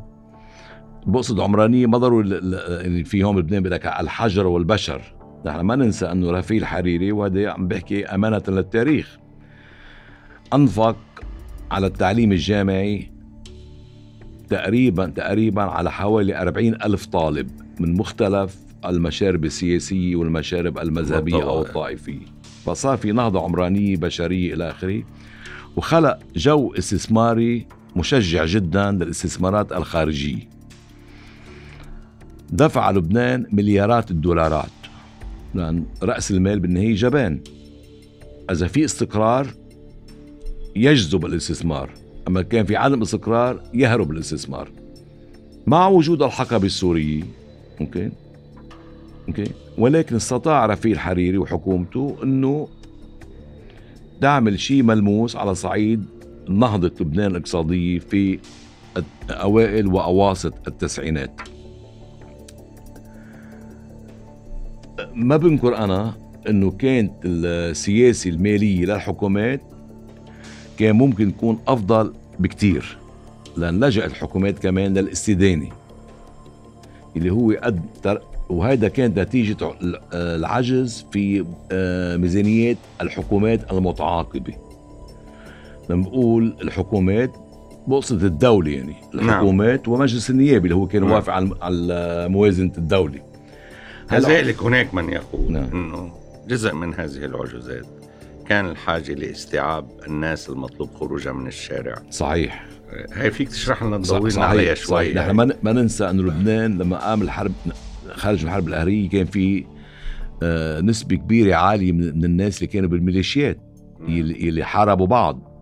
بقصد 1.06 1.40
عمرانية 1.40 1.86
ما 1.86 1.98
ضروري 1.98 2.28
اللي 2.28 3.04
في 3.04 3.24
هون 3.24 3.36
بلبنان 3.36 3.62
بدك 3.62 3.86
الحجر 3.86 4.46
والبشر. 4.46 5.02
نحن 5.46 5.60
ما 5.60 5.76
ننسى 5.76 6.12
إنه 6.12 6.30
رفيق 6.30 6.56
الحريري 6.56 7.12
وهذا 7.12 7.48
عم 7.48 7.68
بحكي 7.68 8.06
أمانة 8.06 8.42
للتاريخ. 8.48 9.18
أنفق 10.54 10.96
على 11.70 11.86
التعليم 11.86 12.32
الجامعي 12.32 13.12
تقريبا 14.48 15.06
تقريبا 15.06 15.62
على 15.62 15.92
حوالي 15.92 16.42
40 16.42 16.74
ألف 16.74 17.06
طالب 17.06 17.50
من 17.80 17.96
مختلف 17.96 18.56
المشارب 18.84 19.44
السياسية 19.44 20.16
والمشارب 20.16 20.78
المذهبية 20.78 21.42
أو. 21.42 21.62
الطائفية. 21.62 22.26
فصار 22.64 22.96
في 22.96 23.12
نهضة 23.12 23.44
عمرانية 23.44 23.96
بشرية 23.96 24.54
إلى 24.54 24.70
آخره 24.70 25.02
وخلق 25.76 26.18
جو 26.36 26.72
استثماري 26.78 27.66
مشجع 27.96 28.44
جدا 28.44 28.90
للاستثمارات 28.90 29.72
الخارجية. 29.72 30.51
دفع 32.52 32.90
لبنان 32.90 33.46
مليارات 33.52 34.10
الدولارات. 34.10 34.70
لأن 35.54 35.84
رأس 36.02 36.30
المال 36.30 36.60
بالنهاية 36.60 36.94
جبان. 36.94 37.40
إذا 38.50 38.66
في 38.66 38.84
استقرار 38.84 39.46
يجذب 40.76 41.26
الاستثمار. 41.26 41.90
أما 42.28 42.42
كان 42.42 42.66
في 42.66 42.76
عدم 42.76 43.02
استقرار 43.02 43.62
يهرب 43.74 44.10
الاستثمار. 44.10 44.68
مع 45.66 45.88
وجود 45.88 46.22
الحقبة 46.22 46.66
السورية 46.66 47.22
أوكي؟ 47.80 48.10
أوكي؟ 49.28 49.44
ولكن 49.78 50.16
استطاع 50.16 50.66
رفيق 50.66 50.92
الحريري 50.92 51.38
وحكومته 51.38 52.16
أنه 52.22 52.68
تعمل 54.20 54.60
شيء 54.60 54.82
ملموس 54.82 55.36
على 55.36 55.54
صعيد 55.54 56.04
نهضة 56.48 56.92
لبنان 57.00 57.30
الاقتصادية 57.30 57.98
في 57.98 58.38
أوائل 59.30 59.86
وأواسط 59.86 60.54
التسعينات. 60.68 61.40
ما 65.14 65.36
بنكر 65.36 65.76
أنا 65.76 66.14
أنه 66.48 66.70
كانت 66.70 67.12
السياسة 67.24 68.30
المالية 68.30 68.84
للحكومات 68.86 69.60
كان 70.78 70.96
ممكن 70.96 71.36
تكون 71.36 71.58
أفضل 71.68 72.12
بكتير 72.38 72.96
لأن 73.56 73.84
لجأت 73.84 74.10
الحكومات 74.10 74.58
كمان 74.58 74.94
للاستدانة 74.98 75.68
اللي 77.16 77.30
هو 77.30 77.52
قد 77.62 77.80
تر- 78.02 78.22
وهذا 78.48 78.88
كان 78.88 79.14
نتيجة 79.18 79.56
ع- 79.64 79.74
العجز 80.14 81.06
في 81.12 81.44
آه، 81.72 82.16
ميزانيات 82.16 82.76
الحكومات 83.00 83.72
المتعاقبة. 83.72 84.54
لما 85.90 86.02
بقول 86.02 86.56
الحكومات 86.62 87.30
بقصد 87.86 88.24
الدولة 88.24 88.70
يعني 88.70 88.94
الحكومات 89.14 89.88
ومجلس 89.88 90.30
النيابي 90.30 90.64
اللي 90.64 90.74
هو 90.74 90.86
كان 90.86 91.02
نعم. 91.02 91.10
وافق 91.12 91.32
على 91.32 91.44
الدولة. 92.78 93.14
هلا 93.14 93.22
كذلك 94.20 94.62
هناك 94.62 94.94
من 94.94 95.08
يقول 95.08 95.52
نعم. 95.52 95.68
إنه 95.72 96.12
جزء 96.48 96.74
من 96.74 96.94
هذه 96.94 97.24
العجوزات 97.24 97.86
كان 98.48 98.68
الحاجة 98.68 99.12
لاستيعاب 99.12 99.90
الناس 100.06 100.48
المطلوب 100.48 100.94
خروجها 100.94 101.32
من 101.32 101.46
الشارع 101.46 102.02
صحيح 102.10 102.66
هاي 103.12 103.30
فيك 103.30 103.48
تشرح 103.48 103.82
لنا 103.82 103.98
تضوينا 103.98 104.44
عليها 104.44 104.74
شوي 104.74 104.86
صحيح. 104.86 105.16
نحن. 105.16 105.30
ما 105.30 105.54
ما 105.62 105.72
ننسى 105.72 106.10
إنه 106.10 106.22
لبنان 106.22 106.78
لما 106.78 106.96
قام 106.96 107.22
الحرب 107.22 107.52
خارج 108.10 108.44
الحرب 108.44 108.68
الأهلية 108.68 109.08
كان 109.08 109.26
في 109.26 109.64
آه، 110.42 110.80
نسبة 110.80 111.16
كبيرة 111.16 111.54
عالية 111.54 111.92
من 111.92 112.18
من 112.18 112.24
الناس 112.24 112.56
اللي 112.56 112.66
كانوا 112.66 112.88
بالميليشيات 112.88 113.58
اللي 114.00 114.48
اللي 114.48 114.64
حاربوا 114.64 115.06
بعض 115.06 115.52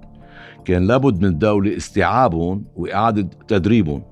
كان 0.65 0.87
لابد 0.87 1.21
من 1.23 1.29
الدولة 1.29 1.77
استيعابهم 1.77 2.65
وإعادة 2.77 3.29
تدريبهم 3.49 4.03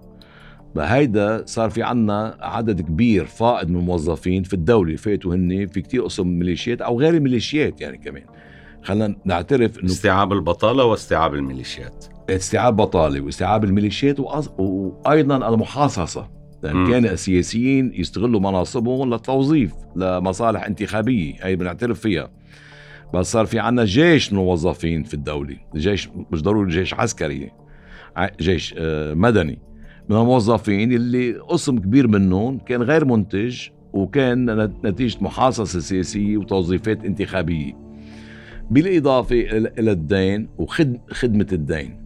فهيدا 0.78 1.42
صار 1.46 1.70
في 1.70 1.82
عنا 1.82 2.36
عدد 2.40 2.80
كبير 2.80 3.24
فائض 3.24 3.68
من 3.68 3.76
الموظفين 3.76 4.42
في 4.42 4.54
الدولة. 4.54 4.96
فاتوا 4.96 5.34
هن 5.34 5.66
في 5.66 5.80
كتير 5.80 6.02
قسم 6.02 6.26
ميليشيات 6.26 6.80
أو 6.82 7.00
غير 7.00 7.14
الميليشيات 7.14 7.80
يعني 7.80 7.98
كمان. 7.98 8.22
خلينا 8.82 9.16
نعترف 9.24 9.78
إنه 9.78 9.86
استيعاب 9.86 10.32
البطالة 10.32 10.84
واستيعاب 10.84 11.34
الميليشيات. 11.34 12.04
استيعاب 12.30 12.76
بطالة 12.76 13.20
واستيعاب 13.20 13.64
الميليشيات 13.64 14.20
وأص- 14.20 14.60
وأيضا 14.60 15.48
المحاصصة. 15.48 16.30
لأن. 16.62 16.90
كان 16.90 17.04
السياسيين 17.04 17.92
يستغلوا 17.94 18.40
مناصبهم 18.40 19.10
للتوظيف 19.14 19.72
لمصالح 19.96 20.64
انتخابية. 20.64 21.34
هي 21.40 21.56
بنعترف 21.56 22.00
فيها. 22.00 22.30
بس 23.14 23.32
صار 23.32 23.46
في 23.46 23.58
عنا 23.58 23.84
جيش 23.84 24.32
موظفين 24.32 25.02
في 25.02 25.14
الدولة. 25.14 25.56
جيش 25.76 26.08
مش 26.32 26.42
ضروري 26.42 26.70
جيش 26.70 26.94
عسكري 26.94 27.50
جيش 28.40 28.74
آه، 28.78 29.14
مدني. 29.14 29.67
من 30.08 30.16
الموظفين 30.16 30.92
اللي 30.92 31.32
قسم 31.32 31.78
كبير 31.78 32.08
منهم 32.08 32.58
كان 32.58 32.82
غير 32.82 33.04
منتج 33.04 33.68
وكان 33.92 34.64
نت- 34.64 34.84
نتيجة 34.84 35.18
محاصصة 35.24 35.80
سياسية 35.80 36.36
وتوظيفات 36.36 37.04
انتخابية. 37.04 37.72
بالإضافة 38.70 39.36
إلى 39.78 39.90
الدين 39.92 40.48
وخدمة 40.58 41.46
الدين. 41.52 42.02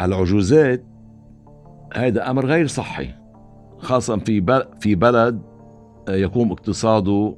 العجوزات 0.00 0.84
هذا 1.94 2.30
أمر 2.30 2.46
غير 2.46 2.66
صحي 2.66 3.08
خاصة 3.78 4.16
في 4.16 4.62
في 4.80 4.94
بلد 4.94 5.42
آه، 6.08 6.14
يقوم 6.14 6.52
اقتصاده 6.52 7.36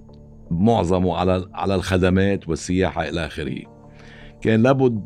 معظمه 0.51 1.17
على 1.17 1.49
على 1.55 1.75
الخدمات 1.75 2.49
والسياحة 2.49 3.09
إلى 3.09 3.27
آخره. 3.27 3.57
كان 4.41 4.63
لابد 4.63 5.05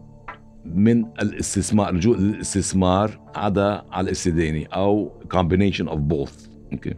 من 0.75 1.05
الاستثمار 1.23 1.95
لجوء 1.95 2.17
للاستثمار 2.19 3.21
عدا 3.35 3.83
على 3.93 4.05
الاستدانة 4.05 4.65
أو 4.75 5.13
combination 5.35 5.85
of 5.89 5.99
both 6.13 6.49
أوكي 6.73 6.95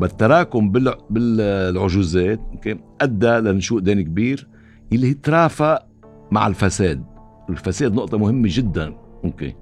بالتراكم 0.00 0.70
بال- 0.70 0.94
بالعجوزات 1.10 2.40
أوكي 2.52 2.76
أدى 3.00 3.26
لنشوء 3.26 3.80
دين 3.80 4.02
كبير 4.02 4.48
اللي 4.92 5.14
ترافق 5.14 5.86
مع 6.30 6.46
الفساد. 6.46 7.04
الفساد 7.50 7.94
نقطة 7.94 8.18
مهمة 8.18 8.48
جدا 8.52 8.94
أوكي 9.24 9.54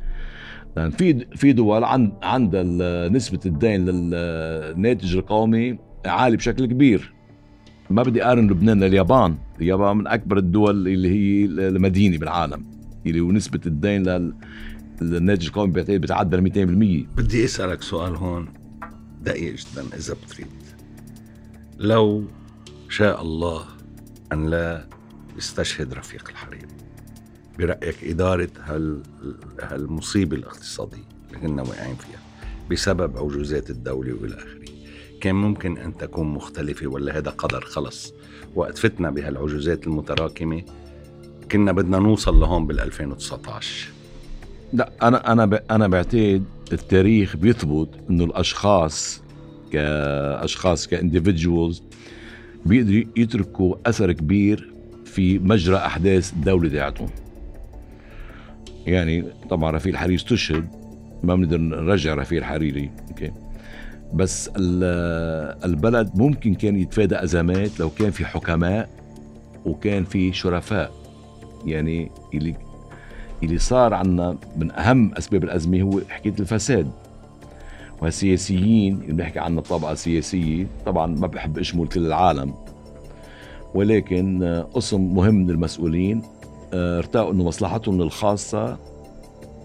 لأن 0.76 0.90
في 0.90 1.26
في 1.36 1.52
دول 1.52 1.84
عند 1.84 2.12
عندها 2.22 3.08
نسبة 3.08 3.40
الدين 3.46 3.84
للناتج 3.84 5.16
القومي 5.16 5.78
عالي 6.06 6.36
بشكل 6.36 6.66
كبير. 6.66 7.12
ما 7.90 8.02
بدي 8.02 8.24
أقارن 8.24 8.46
لبنان 8.50 8.80
لليابان، 8.84 9.34
اليابان 9.60 9.96
من 9.96 10.06
أكبر 10.06 10.38
الدول 10.38 10.88
اللي 10.88 11.08
هي 11.08 11.44
المدينة 11.44 12.18
بالعالم. 12.18 12.64
اللي 13.06 13.20
ونسبة 13.20 13.60
الدين 13.66 14.02
لل- 14.02 14.34
للناتج 15.00 15.46
القومي 15.46 15.72
بتعدى 15.72 16.36
ال 16.36 16.42
200% 16.42 17.16
بدي 17.16 17.44
أسألك 17.44 17.82
سؤال 17.82 18.14
هون 18.16 18.48
دقيق 19.22 19.54
جدا 19.54 19.84
إذا 19.96 20.14
بتريد. 20.14 20.46
لو 21.78 22.24
شاء 22.88 23.22
الله 23.22 23.64
أن 24.32 24.46
لا 24.50 24.86
يستشهد 25.38 25.94
رفيق 25.94 26.28
الحريري 26.28 26.66
برأيك 27.58 28.04
إدارة 28.04 28.48
هال 28.64 29.02
هالمصيبة 29.62 30.36
الاقتصادية 30.36 31.02
اللي 31.28 31.38
كنا 31.48 31.62
واقعين 31.62 31.96
فيها 31.96 32.20
بسبب 32.70 33.16
عجوزات 33.18 33.70
الدولة 33.70 34.12
وإلى 34.14 34.34
آخره 34.34 34.60
كان 35.20 35.34
ممكن 35.34 35.78
أن 35.78 35.96
تكون 35.96 36.26
مختلفة 36.26 36.86
ولا 36.86 37.18
هذا 37.18 37.30
قدر 37.30 37.60
خلص 37.60 38.12
وقت 38.54 38.78
فتنا 38.78 39.10
بهالعجوزات 39.10 39.86
المتراكمة؟ 39.86 40.62
كنا 41.52 41.72
بدنا 41.72 41.98
نوصل 41.98 42.40
لهون 42.40 42.66
بال 42.66 42.80
2019 42.80 43.88
لا 44.72 44.90
أنا 45.02 45.32
أنا. 45.32 45.60
أنا 45.70 45.88
بعتقد 45.88 46.44
التاريخ 46.72 47.36
بيثبت 47.36 47.88
إنه 48.10 48.24
الأشخاص 48.24 49.20
كاشخاص 49.72 50.86
ك 50.86 50.94
individuals 50.94 51.82
بيقدروا 52.66 53.02
يتركوا 53.16 53.76
أثر 53.86 54.12
كبير 54.12 54.72
في 55.04 55.38
مجرى 55.38 55.76
أحداث 55.76 56.32
الدولة 56.32 56.68
تاعتهم. 56.68 57.08
يعني 58.86 59.24
طبعا 59.50 59.70
رفيق 59.70 59.92
الحريري 59.92 60.14
استشهد 60.14 60.68
ما 61.22 61.34
بنقدر 61.34 61.58
نرجع 61.58 62.14
رفيق 62.14 62.38
الحريري 62.38 62.90
أوكي. 63.08 63.30
بس 64.14 64.48
ال- 64.56 65.58
البلد 65.64 66.10
ممكن 66.14 66.54
كان 66.54 66.76
يتفادى 66.76 67.22
أزمات 67.22 67.80
لو 67.80 67.90
كان 67.90 68.10
في 68.10 68.24
حكماء 68.24 68.88
وكان 69.64 70.04
في 70.04 70.32
شرفاء. 70.32 70.99
يعني 71.64 72.10
اللي 72.34 72.54
اللي 73.42 73.58
صار 73.58 73.94
عنا 73.94 74.36
من 74.56 74.70
أهم 74.70 75.14
أسباب 75.14 75.44
الأزمة 75.44 75.82
هو 75.82 76.00
حكاية 76.08 76.34
الفساد. 76.40 76.90
والسياسيين 78.02 79.00
اللي 79.00 79.12
بنحكي 79.12 79.38
عنها 79.38 79.58
الطبقة 79.58 79.92
السياسية 79.92 80.66
طبعا 80.86 81.06
ما 81.06 81.26
بحب 81.26 81.58
أشمل 81.58 81.88
كل 81.88 82.06
العالم. 82.06 82.54
ولكن 83.74 84.42
آه، 84.42 84.62
قسم 84.62 85.14
مهم 85.14 85.34
من 85.34 85.50
المسؤولين 85.50 86.22
آه، 86.74 86.98
ارتأوا 86.98 87.32
إنه 87.32 87.44
مصلحتهم 87.44 88.02
الخاصة 88.02 88.78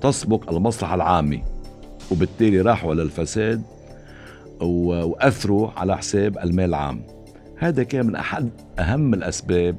تسبق 0.01 0.51
المصلحة 0.51 0.95
العامة. 0.95 1.41
وبالتالي 2.12 2.62
راحوا 2.62 2.93
للفساد 2.93 3.62
وأثروا 4.62 5.69
على 5.77 5.97
حساب 5.97 6.38
المال 6.38 6.65
العام. 6.65 7.01
هذا 7.58 7.84
كان 7.84 8.05
من 8.05 8.15
أحد 8.15 8.49
أهم 8.79 9.13
الأسباب 9.13 9.75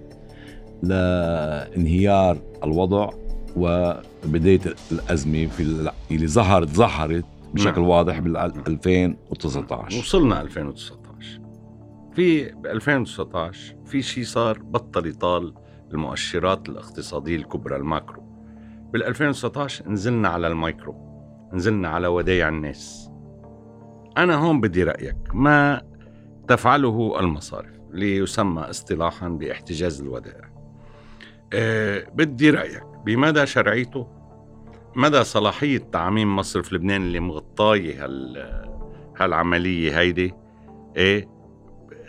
لانهيار 0.83 2.39
الوضع 2.65 3.11
وبداية 3.57 4.61
الأزمة 4.93 5.47
في 5.47 5.63
ال- 5.63 5.91
اللي 6.11 6.27
ظهرت 6.29 6.69
ظهرت 6.69 7.25
بشكل 7.55 7.81
نعم. 7.81 7.89
واضح 7.91 8.19
بال 8.19 8.37
2019 8.37 9.99
وصلنا 9.99 10.41
2019 10.41 11.41
في 12.13 12.45
ب 12.53 12.67
2019 12.67 13.77
في 13.85 14.03
شيء 14.03 14.25
صار 14.25 14.59
بطل 14.59 15.07
يطال 15.07 15.55
المؤشرات 15.93 16.69
الاقتصادية 16.69 17.37
الكبرى 17.37 17.77
ال 17.77 17.83
macro. 17.83 18.23
بال 18.93 19.05
2019 19.05 19.89
نزلنا 19.91 20.29
على 20.29 20.47
المايكرو 20.47 20.95
نزلنا 21.53 21.89
على 21.89 22.07
ودايع 22.07 22.49
الناس. 22.49 23.11
أنا 24.19 24.35
هون 24.35 24.61
بدي 24.61 24.83
رأيك 24.85 25.17
ما 25.35 25.83
تفعله 26.49 27.21
المصارف 27.21 27.71
ليسمى 27.93 28.61
اصطلاحا 28.61 29.29
باحتجاز 29.29 30.01
الودائع. 30.01 30.56
بدي 32.15 32.51
رأيك. 32.51 32.83
بمدى 33.05 33.47
شرعيته؟ 33.47 34.09
مدى 34.97 35.25
صلاحية 35.25 35.79
تعميم 35.79 36.37
مصرف 36.37 36.73
لبنان 36.73 37.03
اللي 37.03 37.21
مغطايه 37.21 38.05
هال 38.05 38.47
هالعملية 39.17 39.99
هيدي؟ 39.99 40.35
إيه 40.97 41.29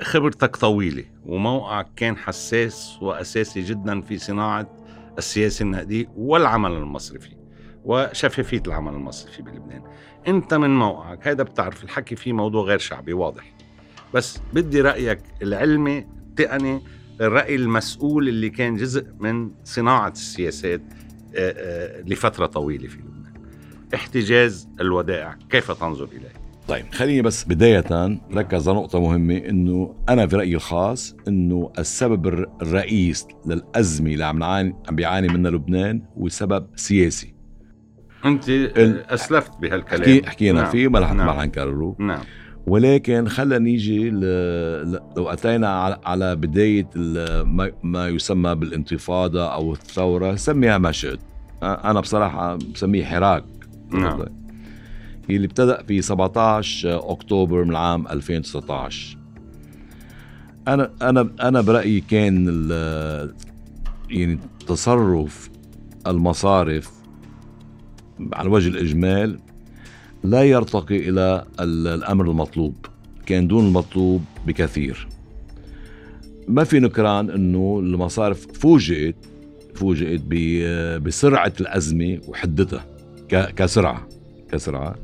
خبرتك 0.01 0.55
طويلة 0.55 1.03
وموقعك 1.25 1.87
كان 1.95 2.17
حساس 2.17 2.97
وأساسي 3.01 3.61
جدا 3.61 4.01
في 4.01 4.17
صناعة 4.17 4.69
السياسة 5.17 5.63
النقدية 5.63 6.05
والعمل 6.15 6.71
المصرفي 6.71 7.37
وشفافية 7.85 8.63
العمل 8.67 8.93
المصرفي 8.93 9.41
بلبنان. 9.41 9.81
أنت 10.27 10.53
من 10.53 10.79
موقعك. 10.79 11.27
هذا 11.27 11.43
بتعرف 11.43 11.83
الحكي 11.83 12.15
فيه 12.15 12.33
موضوع 12.33 12.63
غير 12.63 12.77
شعبي 12.77 13.13
واضح. 13.13 13.53
بس 14.13 14.41
بدي 14.53 14.81
رأيك 14.81 15.19
العلمي 15.41 15.97
التقني 15.97 16.81
الرأي 17.21 17.55
المسؤول 17.55 18.27
اللي 18.29 18.49
كان 18.49 18.75
جزء 18.75 19.05
من 19.19 19.51
صناعة 19.63 20.09
السياسات 20.11 20.81
آه، 21.35 21.53
آه، 21.57 22.01
لفترة 22.01 22.45
طويلة 22.45 22.87
في 22.87 22.97
لبنان. 22.97 23.33
احتجاز 23.95 24.69
الودائع 24.81 25.37
كيف 25.49 25.71
تنظر 25.71 26.05
إليه؟ 26.05 26.33
طيب 26.67 26.85
خليني 26.93 27.21
بس 27.21 27.43
بداية 27.43 28.17
ركز 28.33 28.69
على 28.69 28.77
نقطة 28.77 28.99
مهمة 29.01 29.37
إنه 29.37 29.95
أنا 30.09 30.27
في 30.27 30.35
رأيي 30.35 30.55
الخاص 30.55 31.15
إنه 31.27 31.71
السبب 31.79 32.27
الر- 32.27 32.49
الرئيس 32.61 33.27
للأزمة 33.45 34.13
اللي 34.13 34.25
عم 34.25 34.39
نعاني 34.39 34.75
عم 34.89 34.95
بيعاني 34.95 35.27
منها 35.27 35.51
لبنان 35.51 36.01
هو 36.17 36.29
سبب 36.29 36.67
سياسي. 36.75 37.33
أنت 38.25 38.49
ال- 38.49 39.05
أسلفت 39.11 39.51
بهالكلام. 39.61 40.01
حكي 40.01 40.29
حكينا 40.29 40.61
نعم. 40.61 40.71
فيه 40.71 40.87
ما 40.87 40.99
رح 40.99 41.13
نعم. 41.13 41.41
نكرره. 41.41 41.95
نعم. 41.99 42.21
ولكن 42.67 43.27
خلينا 43.27 43.57
نيجي 43.57 44.09
ل... 44.09 44.21
لو 45.17 45.29
أتينا 45.29 45.99
على, 46.05 46.35
بداية. 46.35 46.87
ما... 47.43 47.71
ما 47.83 48.07
يسمى 48.07 48.55
بالانتفاضة 48.55 49.53
أو 49.53 49.73
الثورة 49.73 50.35
سميها 50.35 50.77
ما 50.77 50.91
شئت 50.91 51.19
أنا 51.63 51.99
بصراحة 51.99 52.55
بسميه 52.55 53.05
حراك 53.05 53.43
نعم. 53.89 54.25
اللي 55.29 55.45
ابتدأ 55.45 55.83
في 55.83 56.01
17 56.01 57.11
أكتوبر 57.11 57.63
من 57.63 57.75
عام 57.75 58.07
2019 58.07 59.17
أنا 60.67 60.91
أنا 61.01 61.29
أنا 61.41 61.61
برأيي 61.61 62.01
كان 62.01 62.45
ال... 62.49 63.33
يعني 64.09 64.39
تصرف 64.67 65.49
المصارف 66.07 66.91
على 68.33 68.49
وجه 68.49 68.67
الإجمال 68.67 69.39
لا 70.29 70.43
يرتقي 70.43 71.09
إلى 71.09 71.45
ال- 71.59 71.87
الأمر 71.87 72.25
المطلوب 72.31 72.75
كان 73.25 73.47
دون 73.47 73.65
المطلوب 73.67 74.23
بكثير. 74.47 75.07
ما 76.47 76.63
في 76.63 76.79
نكران 76.79 77.29
إنه 77.29 77.79
المصارف 77.83 78.47
فوجئت 78.53 79.15
فوجئت 79.75 80.21
ب- 80.27 81.03
بسرعة 81.03 81.53
الأزمة 81.61 82.19
وحدتها 82.27 82.85
ك- 83.29 83.53
كسرعة 83.55 84.07
كسرعة. 84.51 84.95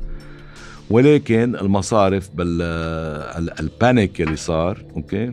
ولكن 0.90 1.56
المصارف 1.56 2.30
بال 2.34 2.62
ال- 3.38 3.60
ال 3.60 3.70
panic 3.70 4.20
اللي 4.20 4.36
صار 4.36 4.82
okay 4.96 5.32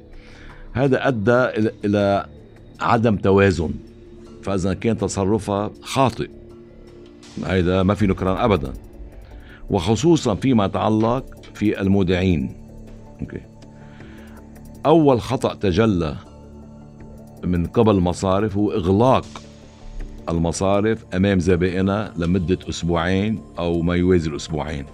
هذا 0.73 1.07
أدى 1.07 1.67
إلى 1.85 2.25
عدم 2.79 3.15
توازن. 3.15 3.69
فإذا 4.43 4.73
كان 4.73 4.97
تصرفها 4.97 5.71
خاطئ 5.81 6.29
هيدا 7.45 7.83
ما 7.83 7.93
في 7.93 8.07
نكران 8.07 8.37
ابدا. 8.37 8.73
وخصوصا 9.71 10.35
فيما 10.35 10.65
يتعلق 10.65 11.25
في 11.53 11.81
المودعين. 11.81 12.53
أوكي. 13.21 13.41
أول 14.85 15.21
خطأ 15.21 15.53
تجلى 15.53 16.15
من 17.43 17.65
قبل 17.65 17.91
المصارف 17.95 18.57
هو 18.57 18.71
إغلاق 18.71 19.25
المصارف 20.29 21.05
أمام 21.15 21.39
زبائنها 21.39 22.13
لمدة 22.17 22.59
أسبوعين 22.69 23.41
أو 23.59 23.81
ما 23.81 23.95
يوازي 23.95 24.29
الأسبوعين. 24.29 24.85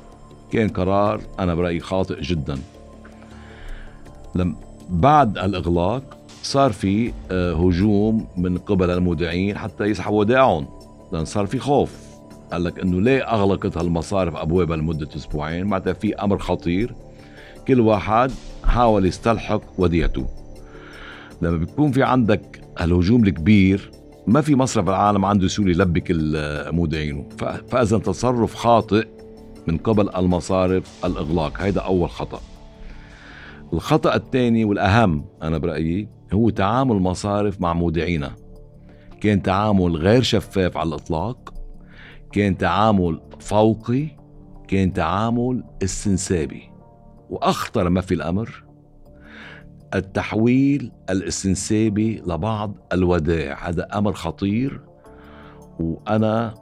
كان 0.52 0.70
قرار 0.70 1.22
أنا 1.40 1.56
برأيي 1.56 1.80
خاطئ 1.80 2.22
جدا. 2.22 2.58
لم 4.36 4.56
بعد 4.90 5.38
الإغلاق 5.38 6.18
صار 6.44 6.72
في 6.72 7.14
آه، 7.32 7.54
هجوم 7.54 8.28
من 8.38 8.58
قبل 8.58 8.90
المودعين 8.90 9.58
حتى 9.58 9.84
يسحبوا 9.84 10.20
ودائعهم 10.20 10.66
لأن 11.12 11.26
صار 11.26 11.46
في 11.46 11.60
خوف. 11.60 12.07
قال 12.52 12.64
لك 12.64 12.80
إنه 12.80 13.02
ليه 13.02 13.22
أغلقت 13.22 13.78
هالمصارف 13.78 14.36
أبوابها 14.36 14.78
لمدة 14.78 15.08
أسبوعين؟ 15.16 15.66
معناتها 15.66 15.94
في 15.94 16.16
أمر 16.16 16.38
خطير. 16.38 16.96
كل 17.68 17.80
واحد 17.80 18.32
حاول 18.64 19.06
يستلحق 19.06 19.62
وديعته 19.78 20.28
لما 21.42 21.58
بيكون 21.58 21.92
في 21.92 22.04
عندك 22.04 22.62
هالهجوم 22.78 23.24
الكبير 23.24 23.92
ما 24.28 24.42
في 24.42 24.56
مصرف 24.56 24.86
بالعالم 24.86 25.26
عنده 25.26 25.48
سهوله 25.48 25.72
يلبك 25.72 26.06
المودعينه. 26.10 27.30
فإذا 27.68 27.98
تصرف 27.98 28.56
خاطئ 28.56 29.08
من 29.68 29.78
قبل 29.78 30.10
المصارف 30.16 31.06
الإغلاق. 31.06 31.62
هيدا 31.62 31.82
أول 31.82 32.10
خطأ. 32.10 32.42
الخطأ 33.74 34.16
الثاني 34.16 34.66
والأهم 34.66 35.26
أنا 35.44 35.58
برأيي 35.58 36.08
هو 36.34 36.50
تعامل 36.50 36.96
المصارف 36.96 37.62
مع 37.62 37.74
مودعينا 37.74 38.32
كان 39.22 39.42
تعامل 39.42 39.96
غير 39.96 40.22
شفاف 40.22 40.78
على 40.78 40.90
الإطلاق 40.90 41.47
كان 42.38 42.58
تعامل 42.58 43.22
فوقي 43.40 44.08
كان 44.68 44.94
تعامل 44.94 45.64
استنسابي. 45.84 46.70
وأخطر 47.30 47.90
ما 47.90 48.02
في 48.02 48.14
الأمر 48.14 48.64
التحويل 49.96 50.92
الاستنسابي 51.10 52.22
لبعض 52.28 52.76
الودائع 52.94 53.70
هذا 53.70 53.88
أمر 53.98 54.14
خطير 54.14 54.82
وأنا 55.80 56.54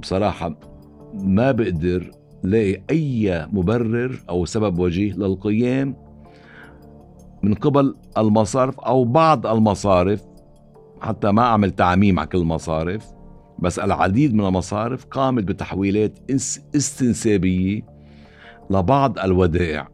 بصراحة 0.00 0.58
ما 1.14 1.52
بقدر 1.52 2.10
لاقي 2.42 2.82
أي 2.90 3.46
مبرر 3.52 4.24
أو 4.28 4.44
سبب 4.44 4.78
وجيه 4.78 5.12
للقيام 5.12 5.96
من 7.42 7.54
قبل 7.54 7.94
المصارف 8.18 8.80
أو 8.80 9.04
بعض 9.04 9.46
المصارف. 9.46 10.22
حتى 11.00 11.32
ما 11.32 11.42
أعمل 11.42 11.70
تعميم 11.70 12.18
على 12.18 12.28
كل 12.28 12.38
المصارف. 12.38 13.13
بس 13.64 13.78
العديد 13.78 14.34
من 14.34 14.46
المصارف 14.46 15.04
قامت 15.04 15.44
بتحويلات 15.44 16.18
استنسابية 16.76 17.82
لبعض 18.70 19.18
الودائع. 19.18 19.88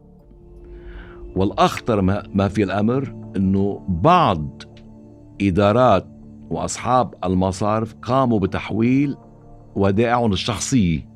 والأخطر 1.35 2.01
ما 2.33 2.47
في 2.47 2.63
الأمر 2.63 3.15
إنه 3.35 3.85
بعض 3.87 4.61
إدارات 5.41 6.07
وأصحاب 6.49 7.13
المصارف 7.23 7.93
قاموا 7.93 8.39
بتحويل 8.39 9.17
ودائعهم 9.75 10.33
الشخصية 10.33 11.09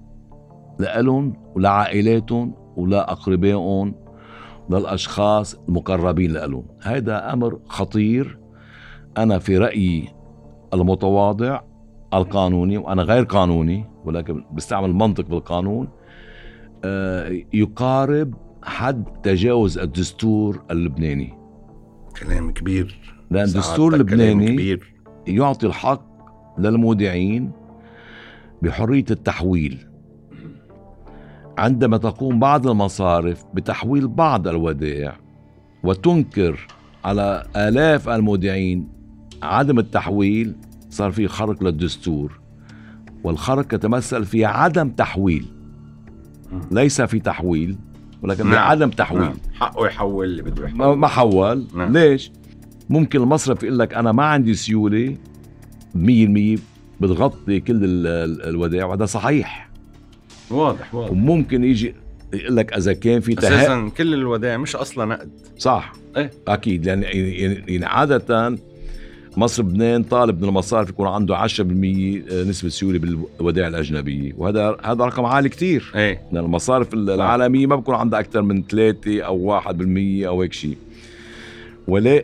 لهم 0.79 1.33
ولعائلاتهم 1.55 2.53
ولأقربائهم 2.77 3.95
للأشخاص 4.69 5.55
المقربين 5.69 6.31
لهم 6.31 6.65
هذا 6.81 7.33
أمر 7.33 7.59
خطير. 7.67 8.39
أنا 9.17 9.39
في 9.39 9.57
رأيي 9.57 10.09
المتواضع 10.73 11.61
القانوني 12.15 12.77
وأنا 12.77 13.03
غير 13.03 13.23
قانوني 13.23 13.85
ولكن 14.05 14.43
بستعمل 14.53 14.93
منطق 14.93 15.25
بالقانون 15.25 15.87
آه، 16.85 17.41
يقارب 17.53 18.33
حد 18.63 19.03
تجاوز 19.23 19.77
الدستور 19.77 20.63
اللبناني. 20.71 21.33
كلام 22.19 22.51
كبير. 22.51 22.99
لأن 23.31 23.43
الدستور 23.43 23.93
اللبناني 23.93 24.47
كبير. 24.47 24.93
يعطي 25.27 25.67
الحق 25.67 26.05
للمودعين 26.57 27.51
بحرية 28.61 29.05
التحويل. 29.11 29.87
عندما 31.57 31.97
تقوم 31.97 32.39
بعض 32.39 32.67
المصارف 32.67 33.45
بتحويل 33.53 34.07
بعض 34.07 34.47
الودائع 34.47 35.17
وتنكر 35.83 36.67
على 37.05 37.43
آلاف 37.55 38.09
المودعين 38.09 38.87
عدم 39.43 39.79
التحويل 39.79 40.55
صار 40.95 41.11
في 41.11 41.27
خرق 41.27 41.63
للدستور 41.63 42.39
والخرق 43.23 43.73
يتمثل 43.73 44.25
في 44.25 44.45
عدم 44.45 44.89
تحويل. 44.89 45.45
ليس 46.71 47.01
في 47.01 47.19
تحويل 47.19 47.77
ولكن 48.21 48.49
نعم. 48.49 48.71
عدم 48.71 48.89
تحويل. 48.89 49.21
نعم. 49.21 49.37
حقه 49.53 49.87
يحول 49.87 50.25
اللي 50.25 50.41
بده 50.41 50.65
يحول. 50.65 50.97
ما 50.97 51.07
حول. 51.07 51.67
نعم. 51.75 51.97
ليش؟ 51.97 52.31
ممكن 52.89 53.21
المصرف 53.21 53.63
يقول 53.63 53.79
لك 53.79 53.93
أنا 53.93 54.11
ما 54.11 54.25
عندي 54.25 54.53
سيولة 54.53 55.17
100% 55.95 56.59
بتغطي 57.01 57.59
كل 57.59 57.79
الودائع 58.47 58.85
وهذا 58.85 59.05
صحيح. 59.05 59.69
واضح 60.51 60.95
واضح. 60.95 61.11
وممكن 61.11 61.63
يجي 61.63 61.95
يقول 62.33 62.55
لك 62.55 62.73
إذا 62.73 62.93
كان 62.93 63.19
في 63.19 63.35
تها... 63.35 63.49
أساسا 63.49 63.89
كل 63.97 64.13
الودائع 64.13 64.57
مش 64.57 64.75
أصلا 64.75 65.05
نقد. 65.05 65.29
صح. 65.57 65.93
إيه. 66.17 66.31
أكيد. 66.47 66.85
يعني 66.85 67.05
يعني 67.67 67.85
عادة 67.85 68.57
مصر 69.37 69.63
لبنان 69.63 70.03
طالب 70.03 70.41
من 70.41 70.49
المصارف 70.49 70.89
يكون 70.89 71.07
عنده 71.07 71.47
10% 71.47 71.61
نسبة 72.47 72.69
سيولة 72.69 72.99
بالودائع 72.99 73.67
الأجنبية. 73.67 74.33
وهذا 74.37 74.77
هذا 74.83 75.05
رقم 75.05 75.25
عالي 75.25 75.49
كثير 75.49 75.91
إيه. 75.95 76.21
المصارف 76.33 76.93
العالمية 76.93 77.67
ما 77.67 77.75
بكون 77.75 77.95
عندها 77.95 78.19
أكثر 78.19 78.41
من 78.41 78.63
3 78.63 79.21
أو 79.21 79.61
1% 79.61 79.65
أو 80.27 80.41
هيك 80.41 80.53
شيء. 80.53 80.77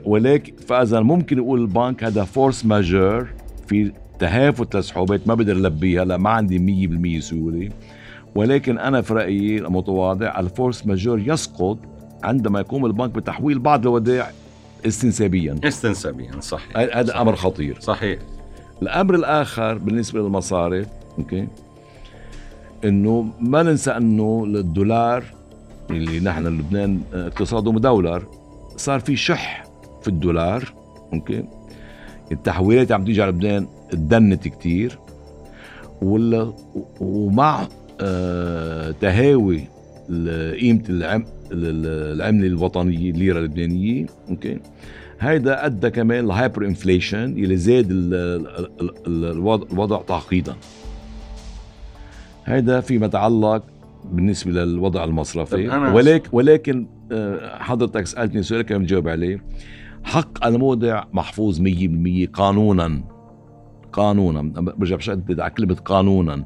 ولكن 0.05 0.53
فإذا 0.67 0.99
ممكن 0.99 1.37
يقول 1.37 1.61
البنك 1.61 2.03
هذا 2.03 2.23
force 2.23 2.65
majeure 2.65 3.27
في 3.67 3.91
تهافت 4.19 4.75
للسحوبات 4.75 5.27
ما 5.27 5.33
بقدر 5.33 5.53
لبيها 5.53 6.05
لا 6.05 6.17
ما 6.17 6.29
عندي 6.29 6.87
100% 7.19 7.23
سيولة 7.23 7.69
ولكن 8.35 8.77
أنا 8.77 9.01
في 9.01 9.13
رأيي 9.13 9.57
المتواضع 9.57 10.39
ال 10.39 10.47
force 10.47 10.87
majeure 10.87 11.19
يسقط 11.19 11.77
عندما 12.23 12.59
يقوم 12.59 12.85
البنك 12.85 13.09
بتحويل 13.09 13.59
بعض 13.59 13.87
الودائع 13.87 14.31
استنسابيا. 14.85 15.59
استنسابيا 15.63 16.39
صحيح. 16.39 16.77
هذا 16.77 17.21
أمر 17.21 17.35
خطير. 17.35 17.79
صحيح. 17.79 18.19
الأمر 18.81 19.15
الآخر 19.15 19.77
بالنسبة 19.77 20.19
للمصارف 20.19 20.87
okay 21.19 21.47
إنه 22.85 23.33
ما 23.39 23.63
ننسى 23.63 23.91
إنه 23.91 24.43
الدولار 24.47 25.23
اللي 25.89 26.19
نحن 26.19 26.47
لبنان 26.47 27.01
اقتصاده 27.13 27.71
مدولر 27.71 28.25
صار 28.77 28.99
في 28.99 29.15
شح 29.15 29.65
في 30.01 30.07
الدولار 30.07 30.73
okay. 31.13 31.43
التحويلات 32.31 32.91
عم 32.91 33.05
تيجي 33.05 33.21
على 33.21 33.31
لبنان 33.31 33.67
تدنت 33.89 34.47
كتير 34.47 34.99
ولا 36.01 36.53
ومع 36.99 37.67
آه 38.01 38.91
تهاوي 38.91 39.67
قيمة 40.11 40.83
العم 40.89 41.25
العملة 41.51 42.47
الوطنية 42.47 43.11
الليرة 43.11 43.39
اللبنانية 43.39 44.05
okay؟ 44.29 44.59
هيدا 45.19 45.65
أدى 45.65 45.89
كمان 45.89 46.27
ل 46.27 46.65
hyperinflation 46.65 47.37
يلي 47.37 47.57
زاد 47.57 47.87
الوضع 49.71 50.01
تعقيدا. 50.01 50.55
هيدا 52.45 52.79
فيما 52.79 53.05
يتعلق 53.05 53.63
بالنسبة 54.11 54.51
للوضع 54.51 55.03
المصرفي. 55.03 55.67
ولكن 55.67 56.29
ولكن 56.31 56.87
آه، 57.11 57.57
حضرتك 57.57 58.05
سألتني 58.05 58.43
سؤال 58.43 58.61
كان 58.61 58.83
بجاوب 58.83 59.07
عليه. 59.07 59.43
حق 60.03 60.45
المودع 60.45 61.03
محفوظ 61.13 61.61
100% 61.61 62.27
قانونا. 62.33 63.03
قانونا. 63.93 64.41
برجع 64.61 64.95
بشدد 64.95 65.39
على 65.39 65.51
كلمة 65.51 65.75
قانونا. 65.75 66.45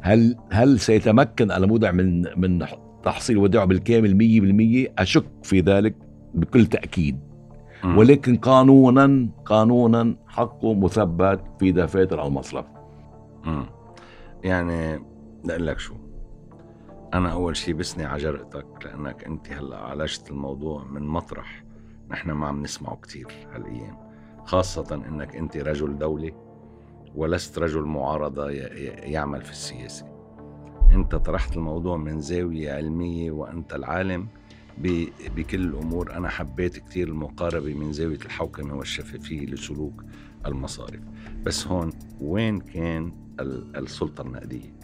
هل 0.00 0.36
هل 0.50 0.80
سيتمكن 0.80 1.52
المودع 1.52 1.92
من 1.92 2.24
من 2.40 2.58
تحصيل 3.02 3.38
ودائعه 3.38 3.66
بالكامل 3.66 4.14
100% 4.96 5.02
أشك 5.02 5.24
في 5.42 5.60
ذلك 5.60 5.94
بكل 6.34 6.66
تأكيد. 6.66 7.18
ولكن 7.84 8.36
قانونا 8.36 9.28
قانونا 9.44 10.16
حقه 10.26 10.74
مثبت 10.74 11.40
في 11.58 11.72
دفاتر 11.72 12.26
المصرف. 12.26 12.64
يعني 14.44 15.02
لأقول 15.44 15.66
لك 15.66 15.78
شو. 15.78 15.94
أنا 17.14 17.32
أول 17.32 17.56
شيء 17.56 17.74
بسني 17.74 18.04
على 18.04 18.22
جرأتك 18.22 18.66
لأنك 18.84 19.24
أنت 19.24 19.52
هلأ 19.52 19.76
عالجت 19.76 20.30
الموضوع 20.30 20.84
من 20.84 21.02
مطرح 21.02 21.64
نحن 22.10 22.30
ما 22.30 22.46
عم 22.46 22.62
نسمعه 22.62 22.96
كتير 22.96 23.26
هالأيام. 23.54 23.96
خاصة 24.44 25.02
أنك 25.08 25.36
أنت 25.36 25.56
رجل 25.56 25.98
دولة 25.98 26.32
ولست 27.14 27.58
رجل 27.58 27.82
معارضة 27.82 28.50
يعمل 28.50 29.42
في 29.42 29.50
السياسة. 29.50 30.06
انت 30.94 31.14
طرحت 31.14 31.56
الموضوع 31.56 31.96
من 31.96 32.20
زاوية 32.20 32.72
علمية 32.72 33.30
وانت 33.30 33.74
العالم 33.74 34.26
بكل 35.36 35.60
الأمور. 35.60 36.16
أنا 36.16 36.28
حبيت 36.28 36.78
كثير 36.78 37.08
المقاربة 37.08 37.74
من 37.74 37.92
زاوية 37.92 38.18
الحوكمة 38.24 38.74
والشفافية 38.74 39.46
لسلوك 39.46 40.04
المصارف. 40.46 41.00
بس 41.44 41.66
هون 41.66 41.92
وين 42.20 42.60
كان 42.60 43.12
ال- 43.40 43.76
السلطة 43.76 44.22
النقدية؟ 44.22 44.78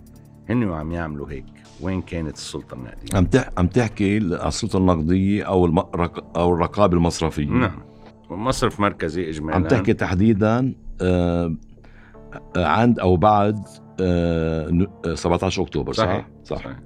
هن 0.50 0.64
وعم 0.64 0.92
يعملوا 0.92 1.30
هيك. 1.30 1.44
وين 1.80 2.02
كانت 2.02 2.34
السلطة 2.36 2.74
النقدية؟ 2.74 3.16
عم 3.16 3.24
تح... 3.26 3.48
عم 3.58 3.66
تحكي 3.66 4.16
على 4.16 4.48
السلطة 4.48 4.76
النقدية 4.78 5.42
أو 5.44 5.66
الم... 5.66 5.78
رق... 5.78 6.38
أو 6.38 6.54
الرقابة 6.54 6.96
المصرفية. 6.96 7.46
نعم. 7.46 7.78
مصرف 8.30 8.80
مركزي 8.80 9.28
اجمالا. 9.30 9.56
عم 9.56 9.64
تحكي 9.68 9.92
تحديدا 9.92 10.74
آه، 11.00 11.54
آه، 12.56 12.66
عند 12.66 12.98
أو 12.98 13.16
بعد 13.16 13.58
17 13.98 15.62
أكتوبر 15.62 15.92
صح؟ 15.92 16.04
صحيح. 16.04 16.26
صح 16.44 16.56
صحيح. 16.56 16.76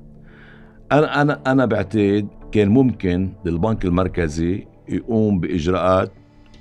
أنا 0.93 1.23
أنا 1.23 1.41
أنا 1.47 1.67
بعتقد 1.67 2.29
كان 2.53 2.69
ممكن 2.69 3.29
للبنك 3.45 3.85
المركزي 3.85 4.67
يقوم 4.89 5.41
بإجراءات 5.41 6.13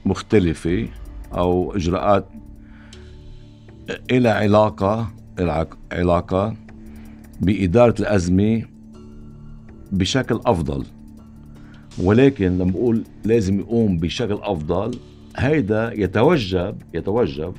مختلفة 0.05 0.87
أو 1.33 1.75
إجراءات 1.75 2.25
إلى 4.11 4.29
علاقة 4.29 5.07
إلى 5.39 5.67
علاقة 5.91 6.55
بإدارة 7.41 7.95
الأزمة 7.99 8.63
بشكل 9.91 10.39
أفضل 10.45 10.85
ولكن 12.03 12.57
لما 12.57 12.71
بقول 12.71 13.03
لازم 13.25 13.59
يقوم 13.59 13.97
بشكل 13.97 14.33
أفضل 14.41 14.91
هيدا 15.37 15.91
يتوجب 15.93 16.75
يتوجب 16.93 17.53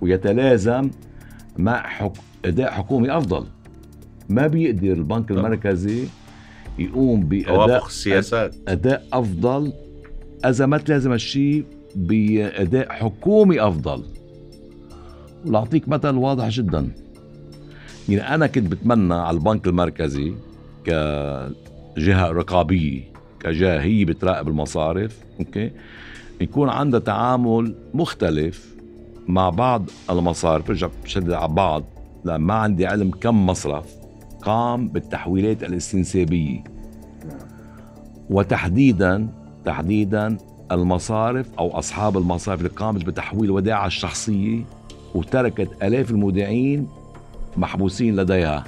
ويتلازم 0.00 0.90
مع 1.58 1.82
حك... 1.82 2.12
أداء 2.44 2.70
حكومي 2.70 3.16
أفضل. 3.18 3.46
ما 4.28 4.46
بيقدر 4.46 4.92
البنك. 4.92 5.30
المركزي 5.30 6.04
يقوم 6.78 7.20
بأداء 7.20 7.86
السياسات. 7.86 8.56
أداء 8.68 9.06
أفضل. 9.12 9.72
إذا 10.44 10.66
ما 10.66 10.78
تلازم 10.78 11.12
الشيء 11.12 11.64
بأداء 11.96 12.92
حكومي 12.92 13.60
أفضل. 13.60 14.04
لاعطيك 15.44 15.88
مثل 15.88 16.14
واضح 16.14 16.48
جدا. 16.48 16.88
يعني 18.08 18.34
أنا 18.34 18.46
كنت 18.46 18.72
بتمنى 18.72 19.14
على 19.14 19.36
البنك 19.36 19.66
المركزي 19.66 20.34
كجهة 20.84 22.30
رقابية 22.30 23.02
كجهة 23.40 23.80
هي 23.80 24.04
بتراقب 24.04 24.48
المصارف 24.48 25.18
أوكي؟ 25.40 25.70
يكون 26.40 26.68
عندها 26.68 27.00
تعامل 27.00 27.74
مختلف 27.94 28.73
مع 29.28 29.50
بعض 29.50 29.90
المصارف 30.10 30.68
برجع 30.68 30.88
بشدد 31.04 31.32
على 31.32 31.48
بعض 31.48 31.82
لا 32.24 32.38
ما 32.38 32.54
عندي 32.54 32.86
علم 32.86 33.10
كم 33.10 33.46
مصرف 33.46 33.84
قام 34.42 34.88
بالتحويلات 34.88 35.62
الاستنسابية. 35.62 36.64
وتحديدا 38.30 39.28
تحديدا 39.64 40.36
المصارف 40.72 41.46
أو 41.58 41.78
أصحاب 41.78 42.18
المصارف 42.18 42.60
اللي 42.60 42.70
قامت 42.70 43.04
بتحويل 43.04 43.50
ودائعها 43.50 43.86
الشخصية 43.86 44.64
وتركت 45.14 45.82
آلاف 45.82 46.10
المودعين 46.10 46.88
محبوسين 47.56 48.16
لديها. 48.16 48.64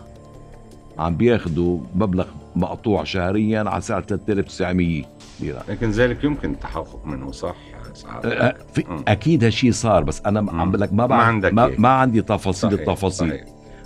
عم 0.99 1.17
بياخذوا 1.17 1.79
مبلغ 1.95 2.27
مقطوع 2.57 3.05
شهريا 3.05 3.69
على 3.69 3.81
سعر 3.81 4.03
3900 4.03 5.05
ليرة. 5.41 5.63
لكن 5.69 5.91
ذلك 5.91 6.25
يمكن 6.25 6.51
التحقق 6.53 7.07
منه 7.07 7.33
صح؟ 7.33 7.57
صح 7.97 8.21
أه،. 8.25 8.55
أكيد 9.09 9.45
هالشيء 9.45 9.73
صار 9.73 10.05
بس 10.05 10.23
أنا 10.27 10.41
مم. 10.41 10.61
عم 10.61 10.71
بقول 10.71 10.81
لك 10.81 10.93
ما 10.93 11.07
ما 11.07 11.15
عندك 11.15 11.53
ما, 11.53 11.65
هيك. 11.65 11.81
ما 11.81 11.89
عندي 11.89 12.23
تفاصيل 12.23 12.71
صحيح، 12.71 12.81
التفاصيل 12.81 13.29
صحيح. 13.29 13.45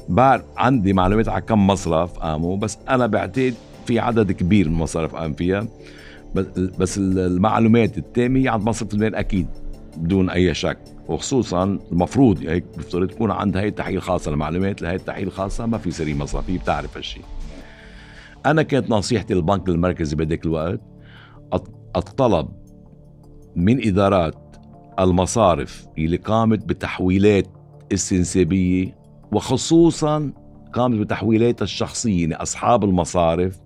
بعرف 0.09 0.42
عندي 0.57 0.92
معلومات 0.92 1.29
على 1.29 1.40
كم 1.40 1.66
مصرف 1.66 2.18
قاموا 2.18 2.57
بس 2.57 2.79
أنا 2.88 3.07
بعتقد 3.07 3.55
في 3.87 3.99
عدد 3.99 4.33
كبير 4.33 4.68
من 4.68 4.75
المصارف 4.75 5.14
قام 5.14 5.33
فيها 5.33 5.66
بس 6.79 6.99
المعلومات 6.99 7.99
التامه 7.99 8.51
عند 8.51 8.62
مصرف 8.62 8.94
لبنان 8.94 9.14
أكيد 9.14 9.46
بدون 9.96 10.31
أي 10.31 10.55
شك 10.55 10.79
وخصوصا 11.09 11.79
المفروض 11.92 12.46
هيك 12.46 12.64
بفترض 12.79 13.09
تكون 13.09 13.31
عند 13.31 13.57
هي 13.57 13.68
التحقيق 13.68 13.96
الخاصه 13.96 14.31
المعلومات 14.31 14.83
لهي 14.83 14.94
التحقيق 14.94 15.27
الخاصه 15.27 15.66
ما 15.66 15.79
في 15.79 15.90
سريه 15.90 16.14
مصرفيه 16.14 16.59
بتعرف 16.59 16.96
هالشيء 16.96 17.23
أنا 18.46 18.62
كانت 18.62 18.90
نصيحتي 18.90 19.35
للبنك 19.35 19.68
المركزي 19.68 20.16
بهداك 20.16 20.46
الوقت 20.46 20.81
الطلب 21.96 22.49
من 23.57 23.87
إدارات 23.89 24.57
المصارف 24.99 25.87
اللي 25.99 26.17
قامت 26.17 26.65
بتحويلات 26.65 27.47
استنسابيه 27.93 28.97
وخصوصا 29.33 30.33
قامت 30.73 30.99
بتحويلاتها 30.99 31.65
الشخصية 31.65 32.21
يعني 32.21 32.35
أصحاب 32.35 32.85
المصارف 32.85 33.61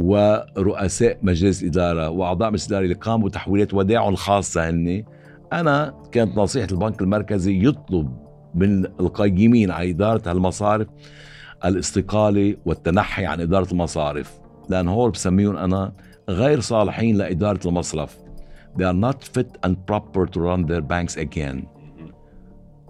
ورؤساء 0.00 1.18
مجلس 1.22 1.62
الاداره 1.62 2.08
وأعضاء 2.10 2.48
مجلس 2.50 2.66
الاداره 2.66 2.84
اللي 2.84 2.94
قاموا 2.94 3.28
بتحويلات 3.28 3.74
ودائعهم 3.74 4.12
الخاصه 4.12 4.70
هن 4.70 5.04
أنا 5.52 5.94
كانت 6.12 6.36
نصيحة 6.38 6.68
البنك 6.72 7.02
المركزي 7.02 7.68
يطلب 7.68 8.16
من 8.54 8.84
القيمين 8.84 9.70
على 9.70 9.90
إدارة 9.90 10.30
هالمصارف 10.30 10.86
الاستقالة 11.64 12.56
والتنحي 12.64 13.26
عن 13.26 13.40
إدارة 13.40 13.72
المصارف 13.72 14.32
لأن 14.68 14.88
هول 14.88 15.10
بسميهم 15.10 15.56
أنا 15.56 15.92
غير 16.28 16.60
صالحين 16.60 17.16
لإدارة 17.16 17.68
المصرف. 17.68 18.21
They 18.76 18.84
are 18.84 19.00
not 19.06 19.18
fit 19.34 19.50
and 19.66 19.74
proper 19.86 20.26
to 20.26 20.40
run 20.40 20.66
their 20.66 20.82
banks 20.82 21.16
again. 21.16 21.66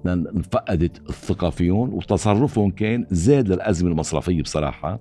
انفقدت 0.06 1.08
الثقه 1.08 1.50
فيهم 1.50 1.94
وتصرفهم 1.94 2.70
كان 2.70 3.06
زاد 3.10 3.48
للازمه 3.48 3.90
المصرفية 3.90 4.42
بصراحة 4.42 5.00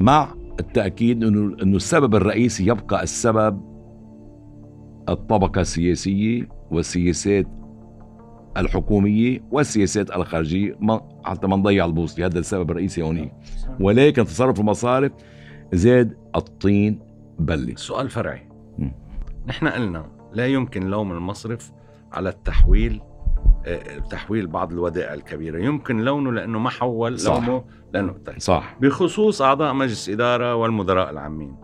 مع 0.00 0.34
التأكيد 0.60 1.24
انه 1.24 1.56
إنه 1.62 1.76
السبب 1.76 2.14
الرئيسي 2.14 2.66
يبقى 2.66 3.02
السبب 3.02 3.60
الطبقة 5.08 5.60
السياسية 5.60 6.48
والسياسات 6.70 7.46
الحكومية 8.56 9.40
والسياسات 9.52 10.10
الخارجية. 10.16 10.76
ما 10.80 11.00
حتى 11.24 11.46
ما 11.46 11.56
نضيع 11.56 11.84
البوصلة 11.84 12.26
هذا 12.26 12.38
السبب 12.38 12.70
الرئيسي 12.70 13.02
هونيك 13.02 13.32
ولكن 13.80 14.24
تصرف 14.24 14.60
المصارف 14.60 15.12
زاد 15.72 16.16
الطين 16.36 16.98
بله 17.38 17.74
سؤال 17.76 18.10
فرعي. 18.10 18.48
مم. 18.78 18.92
نحن 19.46 19.68
قلنا 19.68 20.06
لا 20.32 20.46
يمكن 20.46 20.82
لوم 20.90 21.12
المصرف 21.12 21.72
على 22.12 22.28
التحويل 22.28 23.00
آه، 23.66 23.98
تحويل 23.98 24.46
بعض 24.46 24.72
الودائع 24.72 25.14
الكبيرة. 25.14 25.58
يمكن 25.58 26.00
لونه 26.00 26.32
لأنه 26.32 26.58
ما 26.58 26.70
حول 26.70 27.18
صح. 27.18 27.32
لومه 27.34 27.64
لأنه 27.94 28.12
طيب. 28.26 28.40
صح. 28.40 28.76
بخصوص 28.80 29.42
أعضاء 29.42 29.72
مجلس 29.72 30.08
إدارة 30.08 30.54
والمدراء 30.54 31.10
العامين. 31.10 31.56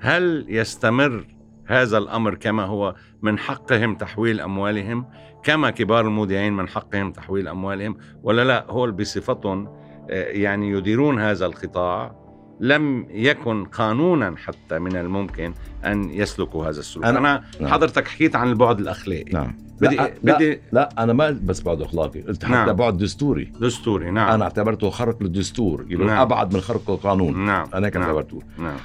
هل 0.00 0.46
يستمر 0.48 1.26
هذا 1.66 1.98
الأمر 1.98 2.34
كما 2.34 2.64
هو 2.64 2.94
من 3.22 3.38
حقهم 3.38 3.94
تحويل 3.94 4.40
أموالهم؟ 4.40 5.06
كما 5.42 5.70
كبار 5.70 6.06
المودعين 6.06 6.52
من 6.52 6.68
حقهم 6.68 7.12
تحويل 7.12 7.48
أموالهم؟ 7.48 7.96
ولا 8.22 8.44
لا 8.44 8.66
هو 8.70 8.90
بصفتهم 8.92 9.68
آه، 10.10 10.24
يعني 10.30 10.70
يديرون 10.70 11.20
هذا 11.20 11.46
القطاع؟ 11.46 12.23
لم 12.60 13.06
يكن 13.10 13.64
قانونا 13.64 14.34
حتى 14.36 14.78
من 14.78 14.96
الممكن 14.96 15.54
أن 15.84 16.10
يسلكوا 16.10 16.64
هذا 16.64 16.80
السلوك 16.80 17.04
أنا- 17.04 17.08
أنا, 17.08 17.42
نعم. 17.60 17.72
حضرتك 17.72 18.08
حكيت 18.08 18.36
عن 18.36 18.48
البعد 18.48 18.80
الأخلاقي 18.80 19.32
نعم 19.32 19.54
بدي 19.80 19.96
لا, 19.96 20.12
لا, 20.22 20.34
بدي 20.36 20.60
لا 20.72 21.02
أنا 21.02 21.12
ما 21.12 21.30
بس 21.30 21.60
بعد 21.62 21.82
أخلاقي 21.82 22.20
قلت 22.20 22.44
حتى 22.44 22.52
نعم. 22.52 22.72
بعد 22.72 22.96
دستوري 22.98 23.52
دستوري 23.60 24.10
نعم 24.10 24.30
أنا 24.30 24.44
اعتبرته 24.44 24.90
خرق 24.90 25.22
للدستور 25.22 25.84
يعني 25.88 26.04
نعم. 26.04 26.18
أبعد 26.20 26.54
من 26.54 26.60
خرق 26.60 26.90
القانون 26.90 27.44
نعم 27.46 27.66
أنا 27.74 27.86
هيك 27.86 27.96
نعم. 27.96 28.04
اعتبرته 28.06 28.42
نعم 28.58 28.76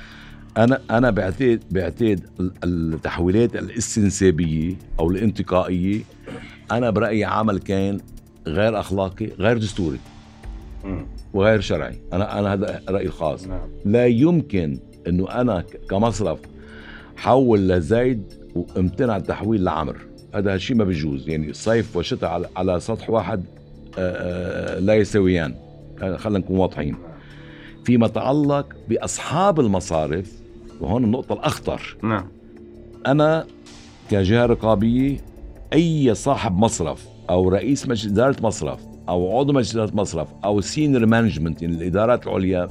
أنا 0.58 0.82
أنا 0.91 1.10
بعتقد 1.10 1.63
بعتقد 1.71 2.25
ال- 2.39 2.53
التحويلات 2.63 3.55
الاستنسابية 3.55 4.75
أو 4.99 5.12
الانتقائية 5.12 6.01
أنا 6.71 6.89
برأيي 6.89 7.25
عمل 7.25 7.60
كان 7.60 7.99
غير 8.47 8.79
أخلاقي 8.79 9.25
غير 9.39 9.58
دستوري 9.58 9.99
مم. 10.86 11.05
وغير 11.34 11.60
شرعي. 11.60 12.02
أنا 12.13 12.39
أنا 12.39 12.54
هذا 12.54 12.82
رأيي 12.89 13.06
الخاص. 13.06 13.48
نعم. 13.48 13.70
لا 13.86 14.06
يمكن 14.06 14.80
إنه 15.08 15.32
أنا 15.42 15.63
كمصرف 15.89 16.39
حول 17.18 17.70
لزيد 17.70 18.24
وامتنع 18.56 19.18
التحويل 19.18 19.63
لعمر. 19.63 19.98
هذا 20.36 20.56
الشيء 20.56 20.76
ما 20.76 20.84
بيجوز 20.84 21.30
يعني 21.30 21.54
صيف 21.54 21.98
وشتاء 21.98 22.30
على, 22.30 22.48
على 22.56 22.80
سطح 22.80 23.10
واحد 23.10 23.44
آه، 23.98 24.78
آه، 24.78 24.80
لا 24.80 24.96
يساويان 24.96 25.56
آه، 26.02 26.18
خلينا 26.18 26.39
نكون 26.39 26.58
واضحين. 26.58 26.96
فيما 27.86 28.06
يتعلق 28.06 28.76
بأصحاب 28.89 29.60
المصارف 29.60 30.32
وهون 30.82 31.04
النقطة 31.04 31.34
الأخطر. 31.34 31.98
نعم. 32.04 32.28
أنا 33.08 33.46
كجهة 34.12 34.46
رقابية 34.46 35.18
أي 35.74 36.15
صاحب 36.15 36.58
مصرف 36.58 37.08
أو 37.30 37.50
رئيس 37.50 37.88
مجلس 37.88 38.12
إدارة 38.12 38.36
مصرف 38.42 38.88
أو 39.10 39.39
عضو 39.39 39.54
مجلس 39.54 39.76
إدارة 39.76 39.95
مصرف 39.95 40.28
أو 40.45 40.62
senior 40.62 41.06
management 41.06 41.62
يعني 41.62 41.76
الإدارات 41.76 42.28
العليا 42.28 42.69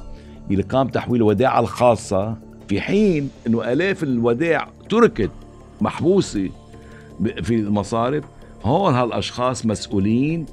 اللي 0.51 0.63
قام 0.63 0.87
تحويل 0.87 1.21
الودائع 1.21 1.59
الخاصة. 1.59 2.37
في 2.67 2.81
حين 2.81 3.29
إنه 3.47 3.71
آلاف 3.73 4.03
الودائع 4.03 4.67
تركت 4.89 5.31
محبوسة 5.81 6.49
في 7.43 7.55
المصارف 7.55 8.23
هون 8.63 8.93
هالأشخاص 8.93 9.65
مسؤولين. 9.65 10.45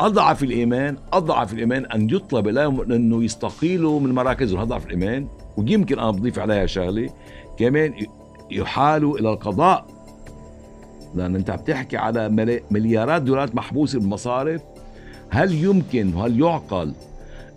أضعف 0.00 0.42
الإيمان 0.42 0.96
أضعف 1.12 1.52
الإيمان 1.52 1.84
أن 1.84 2.10
يطلب 2.10 2.48
لهم 2.48 2.92
إنه 2.92 3.24
يستقيلوا 3.24 4.00
من 4.00 4.12
مراكزهم. 4.14 4.60
أضعف 4.60 4.86
الإيمان 4.86 5.26
ويمكن 5.56 5.98
أنا 5.98 6.10
بضيف 6.10 6.38
عليها 6.38 6.66
شغلة. 6.66 7.10
كمان 7.58 7.94
يحالوا 8.50 9.18
إلى 9.18 9.30
القضاء. 9.30 9.86
لأن 11.14 11.36
أنت 11.36 11.50
عم 11.50 11.58
تحكي 11.58 11.96
على 11.96 12.28
مليارات 12.70 13.22
دولارات 13.22 13.54
محبوسة 13.54 13.98
بالمصارف. 13.98 14.62
هل 15.32 15.54
يمكن 15.54 16.14
وهل 16.14 16.40
يعقل 16.40 16.92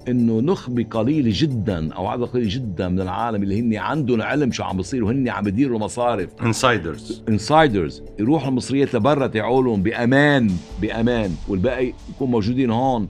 إنه 0.08 0.40
نخبه 0.40 0.84
قليله 0.84 1.32
جدا 1.34 1.94
أو 1.94 2.08
عدد 2.08 2.24
قليل 2.24 2.48
جدا 2.48 2.90
من 2.90 3.02
العالم 3.02 3.44
اللي 3.44 3.60
هن 3.60 3.76
عندهم 3.76 4.22
علم 4.22 4.52
شو 4.52 4.64
عم 4.64 4.78
بصير 4.78 5.04
وهن 5.04 5.30
عم 5.30 5.48
يديروا 5.48 5.80
مصارف؟ 5.80 6.30
insiders 6.44 7.24
insiders 7.30 8.04
يروحوا 8.20 8.50
المصاري 8.50 8.96
لبرا 8.96 9.28
تبعولهم 9.28 9.84
بأمان 9.84 10.52
بأمان. 10.82 11.32
والباقي 11.48 11.94
يكون 12.10 12.32
موجودين 12.32 12.72
هون. 12.72 13.08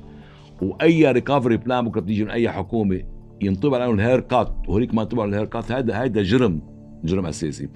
وأي 0.62 1.12
recovery 1.12 1.58
plan 1.58 1.86
بكرة 1.86 2.02
بتيجي 2.02 2.24
من 2.24 2.30
أي 2.30 2.50
حكومة 2.50 3.02
ينطبع 3.42 3.78
عليهم 3.78 3.96
ال 3.96 4.20
haircut 4.20 4.52
وهيك 4.68 4.94
ما 4.94 5.02
انطبع 5.02 5.26
ال 5.26 5.46
haircut 5.46 5.72
هذا 5.72 5.94
هذا 5.94 6.22
جرم 6.22 6.62
جرم 7.04 7.26
أساسي. 7.26 7.70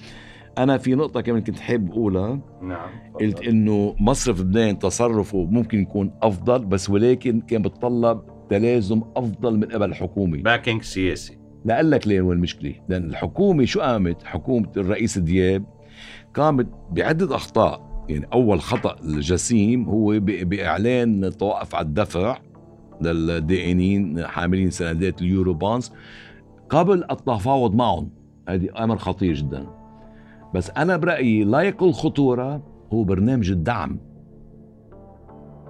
أنا 0.57 0.77
في 0.77 0.95
نقطة 0.95 1.21
كمان 1.21 1.41
كنت 1.41 1.59
حابب 1.59 1.91
أقولها. 1.91 2.39
نعم 2.61 2.89
قلت 3.19 3.41
إنه 3.41 3.95
مصرف 3.99 4.41
لبنان 4.41 4.79
تصرفه 4.79 5.47
ممكن 5.51 5.81
يكون 5.81 6.11
أفضل 6.21 6.65
بس 6.65 6.89
ولكن 6.89 7.41
كان 7.41 7.61
بتطلب 7.61 8.21
تلازم 8.49 9.01
أفضل 9.15 9.57
من 9.57 9.63
قبل 9.63 9.89
الحكومة 9.89 10.41
backing 10.41 10.81
سياسي. 10.81 11.37
لأقول 11.65 11.91
لك 11.91 12.07
ليه 12.07 12.21
وين 12.21 12.37
المشكلة؟ 12.37 12.73
لأن 12.89 13.03
الحكومة 13.03 13.65
شو 13.65 13.81
قامت؟ 13.81 14.23
حكومة 14.23 14.71
الرئيس 14.77 15.17
دياب 15.17 15.63
قامت 16.33 16.67
بعدة 16.91 17.35
أخطاء. 17.35 18.05
يعني 18.09 18.27
أول 18.33 18.61
خطأ 18.61 18.95
الجسيم 19.03 19.83
هو 19.83 20.19
بإعلان 20.19 21.37
توقف 21.37 21.75
على 21.75 21.85
الدفع 21.85 22.37
للدائنين 23.01 24.27
حاملين 24.27 24.69
سندات 24.69 25.21
ال 25.21 25.53
Eurobonds 25.53 25.91
قبل 26.69 27.03
التفاوض 27.11 27.75
معهم. 27.75 28.09
هذه 28.49 28.69
أمر 28.83 28.97
خطير 28.97 29.33
جدا. 29.33 29.78
بس 30.55 30.69
أنا 30.69 30.97
برأيي 30.97 31.43
لا 31.43 31.61
يقل 31.61 31.93
خطوره 31.93 32.63
هو 32.93 33.03
برنامج 33.03 33.51
الدعم. 33.51 33.99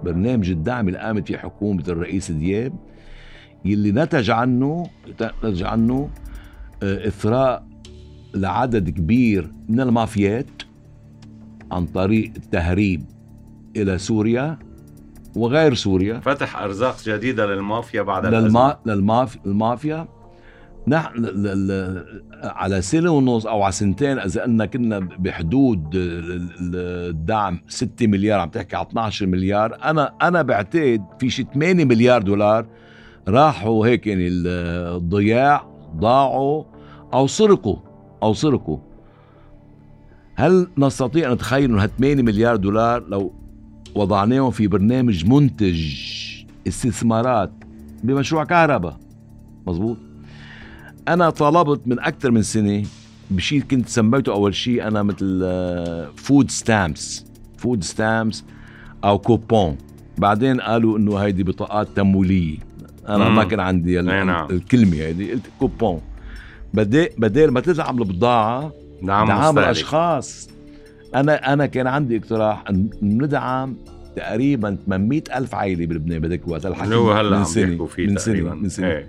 برنامج 0.04 0.50
الدعم 0.50 0.88
اللي 0.88 0.98
قامت 0.98 1.26
فيه 1.26 1.36
حكومة 1.36 1.84
الرئيس 1.88 2.30
دياب 2.30 2.72
يلي 3.64 3.92
نتج 3.92 4.30
عنه 4.30 4.86
نتج 5.44 5.62
عنه 5.62 6.10
آه، 6.82 7.08
إثراء 7.08 7.66
لعدد 8.34 8.90
كبير 8.90 9.52
من 9.68 9.80
المافيات 9.80 10.62
عن 11.72 11.86
طريق 11.86 12.32
التهريب 12.36 13.04
إلى 13.76 13.98
سوريا 13.98 14.58
وغير 15.36 15.74
سوريا. 15.74 16.20
فتح 16.20 16.62
أرزاق 16.62 16.96
جديدة 17.04 17.46
للمافيا 17.46 18.02
بعد 18.02 18.26
للما... 18.26 18.76
للمافيا 19.46 20.08
نحن 20.88 21.26
على 22.42 22.82
سنة 22.82 23.10
ونص 23.10 23.46
أو 23.46 23.62
على 23.62 23.72
سنتين 23.72 24.18
إذا 24.18 24.42
قلنا 24.42 24.66
كنا 24.66 24.98
بحدود 24.98 25.90
الدعم 25.94 27.60
6 27.68 28.06
مليار 28.06 28.40
عم 28.40 28.48
تحكي 28.48 28.76
على 28.76 28.86
12 28.86 29.26
مليار. 29.26 29.78
أنا 29.84 30.12
أنا 30.22 30.42
بعتقد 30.42 31.04
في 31.18 31.30
شي 31.30 31.46
8 31.54 31.84
مليار 31.84 32.22
دولار 32.22 32.66
راحوا 33.28 33.86
هيك 33.86 34.06
يعني 34.06 34.28
الضياع 34.28 35.66
ضاعوا 35.96 36.64
أو 37.14 37.26
سرقوا 37.26 37.76
أو 38.22 38.34
سرقوا. 38.34 38.78
هل 40.34 40.68
نستطيع 40.78 41.28
أن 41.28 41.34
نتخيل 41.34 41.70
أنه 41.70 41.86
8 41.86 42.22
مليار 42.22 42.56
دولار 42.56 43.08
لو 43.08 43.32
وضعناهم 43.94 44.50
في 44.50 44.66
برنامج 44.66 45.26
منتج 45.26 45.94
استثمارات 46.68 47.52
بمشروع 48.04 48.44
كهرباء؟ 48.44 48.96
مزبوط؟ 49.66 49.96
أنا 51.12 51.30
طلبت 51.30 51.80
من 51.86 51.98
أكثر 51.98 52.30
من 52.30 52.42
سنة 52.42 52.82
بشيء 53.30 53.60
كنت 53.60 53.88
سميته 53.88 54.32
أول 54.32 54.54
شيء 54.54 54.88
أنا 54.88 55.02
مثل 55.02 55.46
food 56.16 56.50
stamps 56.50 57.26
food 57.58 57.84
stamps 57.84 58.44
أو 59.04 59.18
كوبون 59.18 59.76
بعدين 60.18 60.60
قالوا 60.60 60.98
إنه 60.98 61.16
هيدي 61.16 61.42
بطاقات 61.42 61.88
تمويلية. 61.96 62.58
أنا 63.08 63.28
مم. 63.28 63.36
ما 63.36 63.44
كان 63.44 63.60
عندي 63.60 64.00
نعم. 64.00 64.50
الكلمة 64.50 64.96
هيدي 64.96 65.32
قلت 65.32 65.46
كوبون 65.58 66.00
بدي 66.74 67.08
بدل 67.18 67.50
ما 67.50 67.60
تدعم 67.60 67.98
البضاعه 67.98 68.72
دعم, 69.02 69.28
دعم 69.28 69.58
الأشخاص. 69.58 70.48
أنا 71.14 71.52
أنا 71.52 71.66
كان 71.66 71.86
عندي 71.86 72.16
اقتراح 72.16 72.64
إن 72.70 72.90
ندعم 73.02 73.76
تقريبا 74.16 74.76
800 74.86 75.22
ألف 75.34 75.54
عائلة 75.54 75.86
بلبنان 75.86 76.18
بدك 76.18 76.48
وقت 76.48 76.66
الحكي 76.66 76.88
من 77.36 77.44
سنة 77.44 77.88
من 77.98 78.16
سنة 78.18 78.54
من 78.54 78.68
سنة. 78.68 78.86
إيه. 78.86 79.08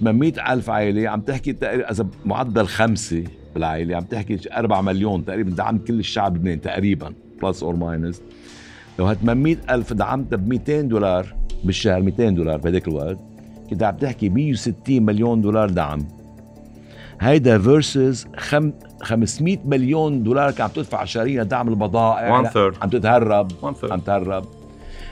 800 0.00 0.52
ألف 0.52 0.70
عائلة 0.70 1.08
عم 1.10 1.20
تحكي 1.20 1.52
تقريبا 1.52 1.90
إذا 1.90 2.06
معدل 2.24 2.66
خمسة 2.66 3.24
بالعائلة 3.54 3.96
عم 3.96 4.02
تحكي 4.02 4.38
4 4.56 4.80
مليون 4.80 5.24
تقريبا 5.24 5.50
دعمت 5.50 5.86
كل 5.86 5.98
الشعب 5.98 6.32
اللبناني 6.34 6.56
تقريبا 6.56 7.12
plus 7.42 7.62
or 7.62 7.76
minus 7.76 8.22
لو 8.98 9.04
هال 9.04 9.20
800 9.20 9.56
ألف 9.70 9.92
دعمتها 9.92 10.36
ب 10.36 10.48
200 10.48 10.80
دولار 10.80 11.34
بالشهر 11.64 12.02
200 12.02 12.30
دولار 12.30 12.58
بهداك 12.58 12.88
الوقت 12.88 13.18
كنت 13.70 13.82
عم 13.82 13.96
تحكي 13.96 14.28
160 14.28 14.74
مليون 14.88 15.40
دولار 15.40 15.70
دعم. 15.70 16.06
هيدا 17.20 17.58
versus 17.58 18.26
خم 18.36 18.72
500 19.02 19.58
مليون 19.64 20.22
دولار 20.22 20.50
كان 20.50 20.64
عم 20.64 20.70
تدفع 20.70 21.04
شهريا 21.04 21.42
دعم 21.42 21.68
البضائع. 21.68 22.34
عم 22.82 22.88
تتهرب. 22.90 23.52
عم 23.92 24.00
تهرب. 24.00 24.44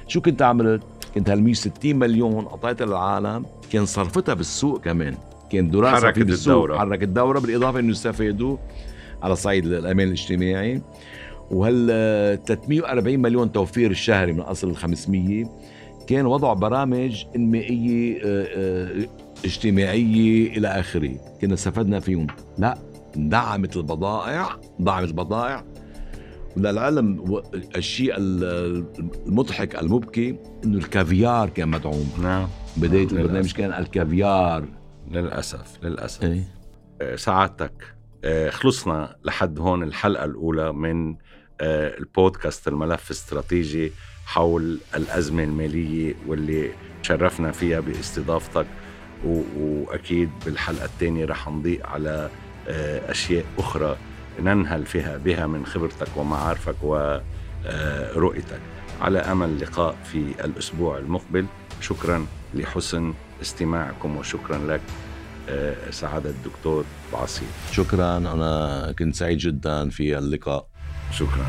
شو 0.09 0.21
كنت 0.21 0.43
عملت؟ 0.43 0.83
كنت 1.15 1.31
هال 1.31 1.43
160 1.43 1.97
مليون 1.97 2.45
قطعتها 2.45 2.87
للعالم. 2.87 3.45
كان 3.73 3.87
صرفتها 3.87 4.35
بالسوق 4.35 4.81
كمان. 4.81 5.15
كان 5.51 5.71
دراسة 5.71 6.01
حركت 6.01 6.19
في 6.19 6.25
بالسوق. 6.25 6.55
الدورة. 6.55 6.79
حركت 6.79 7.03
الدورة 7.03 7.39
بالإضافة 7.39 7.79
إنه 7.79 7.91
يستفادوا 7.91 8.57
على 9.23 9.37
صعيد 9.37 9.67
الأمان 9.67 10.07
الاجتماعي. 10.07 10.83
وهال 11.51 12.45
340 12.45 13.21
مليون 13.21 13.53
توفير 13.53 13.91
الشهري 13.91 14.33
من 14.33 14.41
أصل 14.41 14.71
ال 14.71 14.77
500 14.77 15.45
كان 16.07 16.27
وضع 16.27 16.53
برامج 16.53 17.25
إنمائية 17.37 18.19
آه، 18.25 18.47
آه، 18.57 19.07
اجتماعية 19.45 20.57
إلى 20.59 20.69
آخره. 20.69 21.15
كنا 21.41 21.55
استفدنا 21.55 22.01
فيهم. 22.01 22.27
لا 22.59 22.79
دعمت 23.17 23.77
البضائع 23.77 24.49
دعمت 24.79 25.09
البضائع. 25.09 25.65
وللعلم 26.57 27.43
الشيء 27.77 28.15
المضحك 28.19 29.77
المبكي 29.83 30.37
إنه 30.65 30.79
الكافيار 30.79 31.49
كان 31.49 31.69
مدعوم. 31.69 32.11
نعم. 32.23 32.49
بداية. 32.77 33.03
البرنامج 33.07 33.53
كان 33.53 33.73
الكافيار. 33.73 34.65
للأسف 35.11 35.79
للأسف. 35.83 36.23
إيه؟ 36.25 36.45
آه، 37.01 37.17
سعادتك. 37.17 37.95
آه، 38.25 38.51
خلصنا 38.51 39.17
لحد 39.25 39.59
هون 39.59 39.83
الحلقة 39.83 40.25
الأولى 40.25 40.73
من 40.73 41.17
آه، 41.61 41.99
البودكاست 41.99 42.69
الملف 42.69 43.11
استراتيجي 43.11 43.93
حول 44.27 44.79
الأزمة 44.95 45.45
المالية 45.45 46.15
واللي 46.27 46.71
شرفنا 47.03 47.53
فيها 47.53 47.81
باستضافتك. 47.81 48.67
وأكيد 49.57 50.31
بالحلقة 50.45 50.85
الثانية 50.85 51.25
رح 51.25 51.49
نضيء 51.49 51.87
على 51.87 52.31
أشياء 53.09 53.45
أخرى 53.59 53.97
ننهل 54.41 54.87
فيها 54.87 55.17
بها 55.17 55.47
من 55.47 55.67
خبرتك 55.67 56.09
ومعارفك 56.17 56.75
ورؤيتك 56.83 58.61
على 59.01 59.19
أمل 59.19 59.61
لقاء 59.61 59.97
في 60.05 60.45
الأسبوع 60.45 60.99
المقبل. 60.99 61.47
شكرا. 61.81 62.27
لحسن 62.55 63.15
استماعكم 63.43 64.17
وشكرا 64.17 64.59
لك 64.59 64.81
آه، 65.49 65.91
سعادة 65.91 66.31
الدكتور 66.31 66.85
بعصير 67.13 67.49
شكرا 67.73 68.17
أنا 68.17 68.95
كنت 68.99 69.15
سعيد 69.15 69.39
جدا 69.39 69.89
في 69.89 70.19
اللقاء. 70.19 70.67
شكرا. 71.13 71.47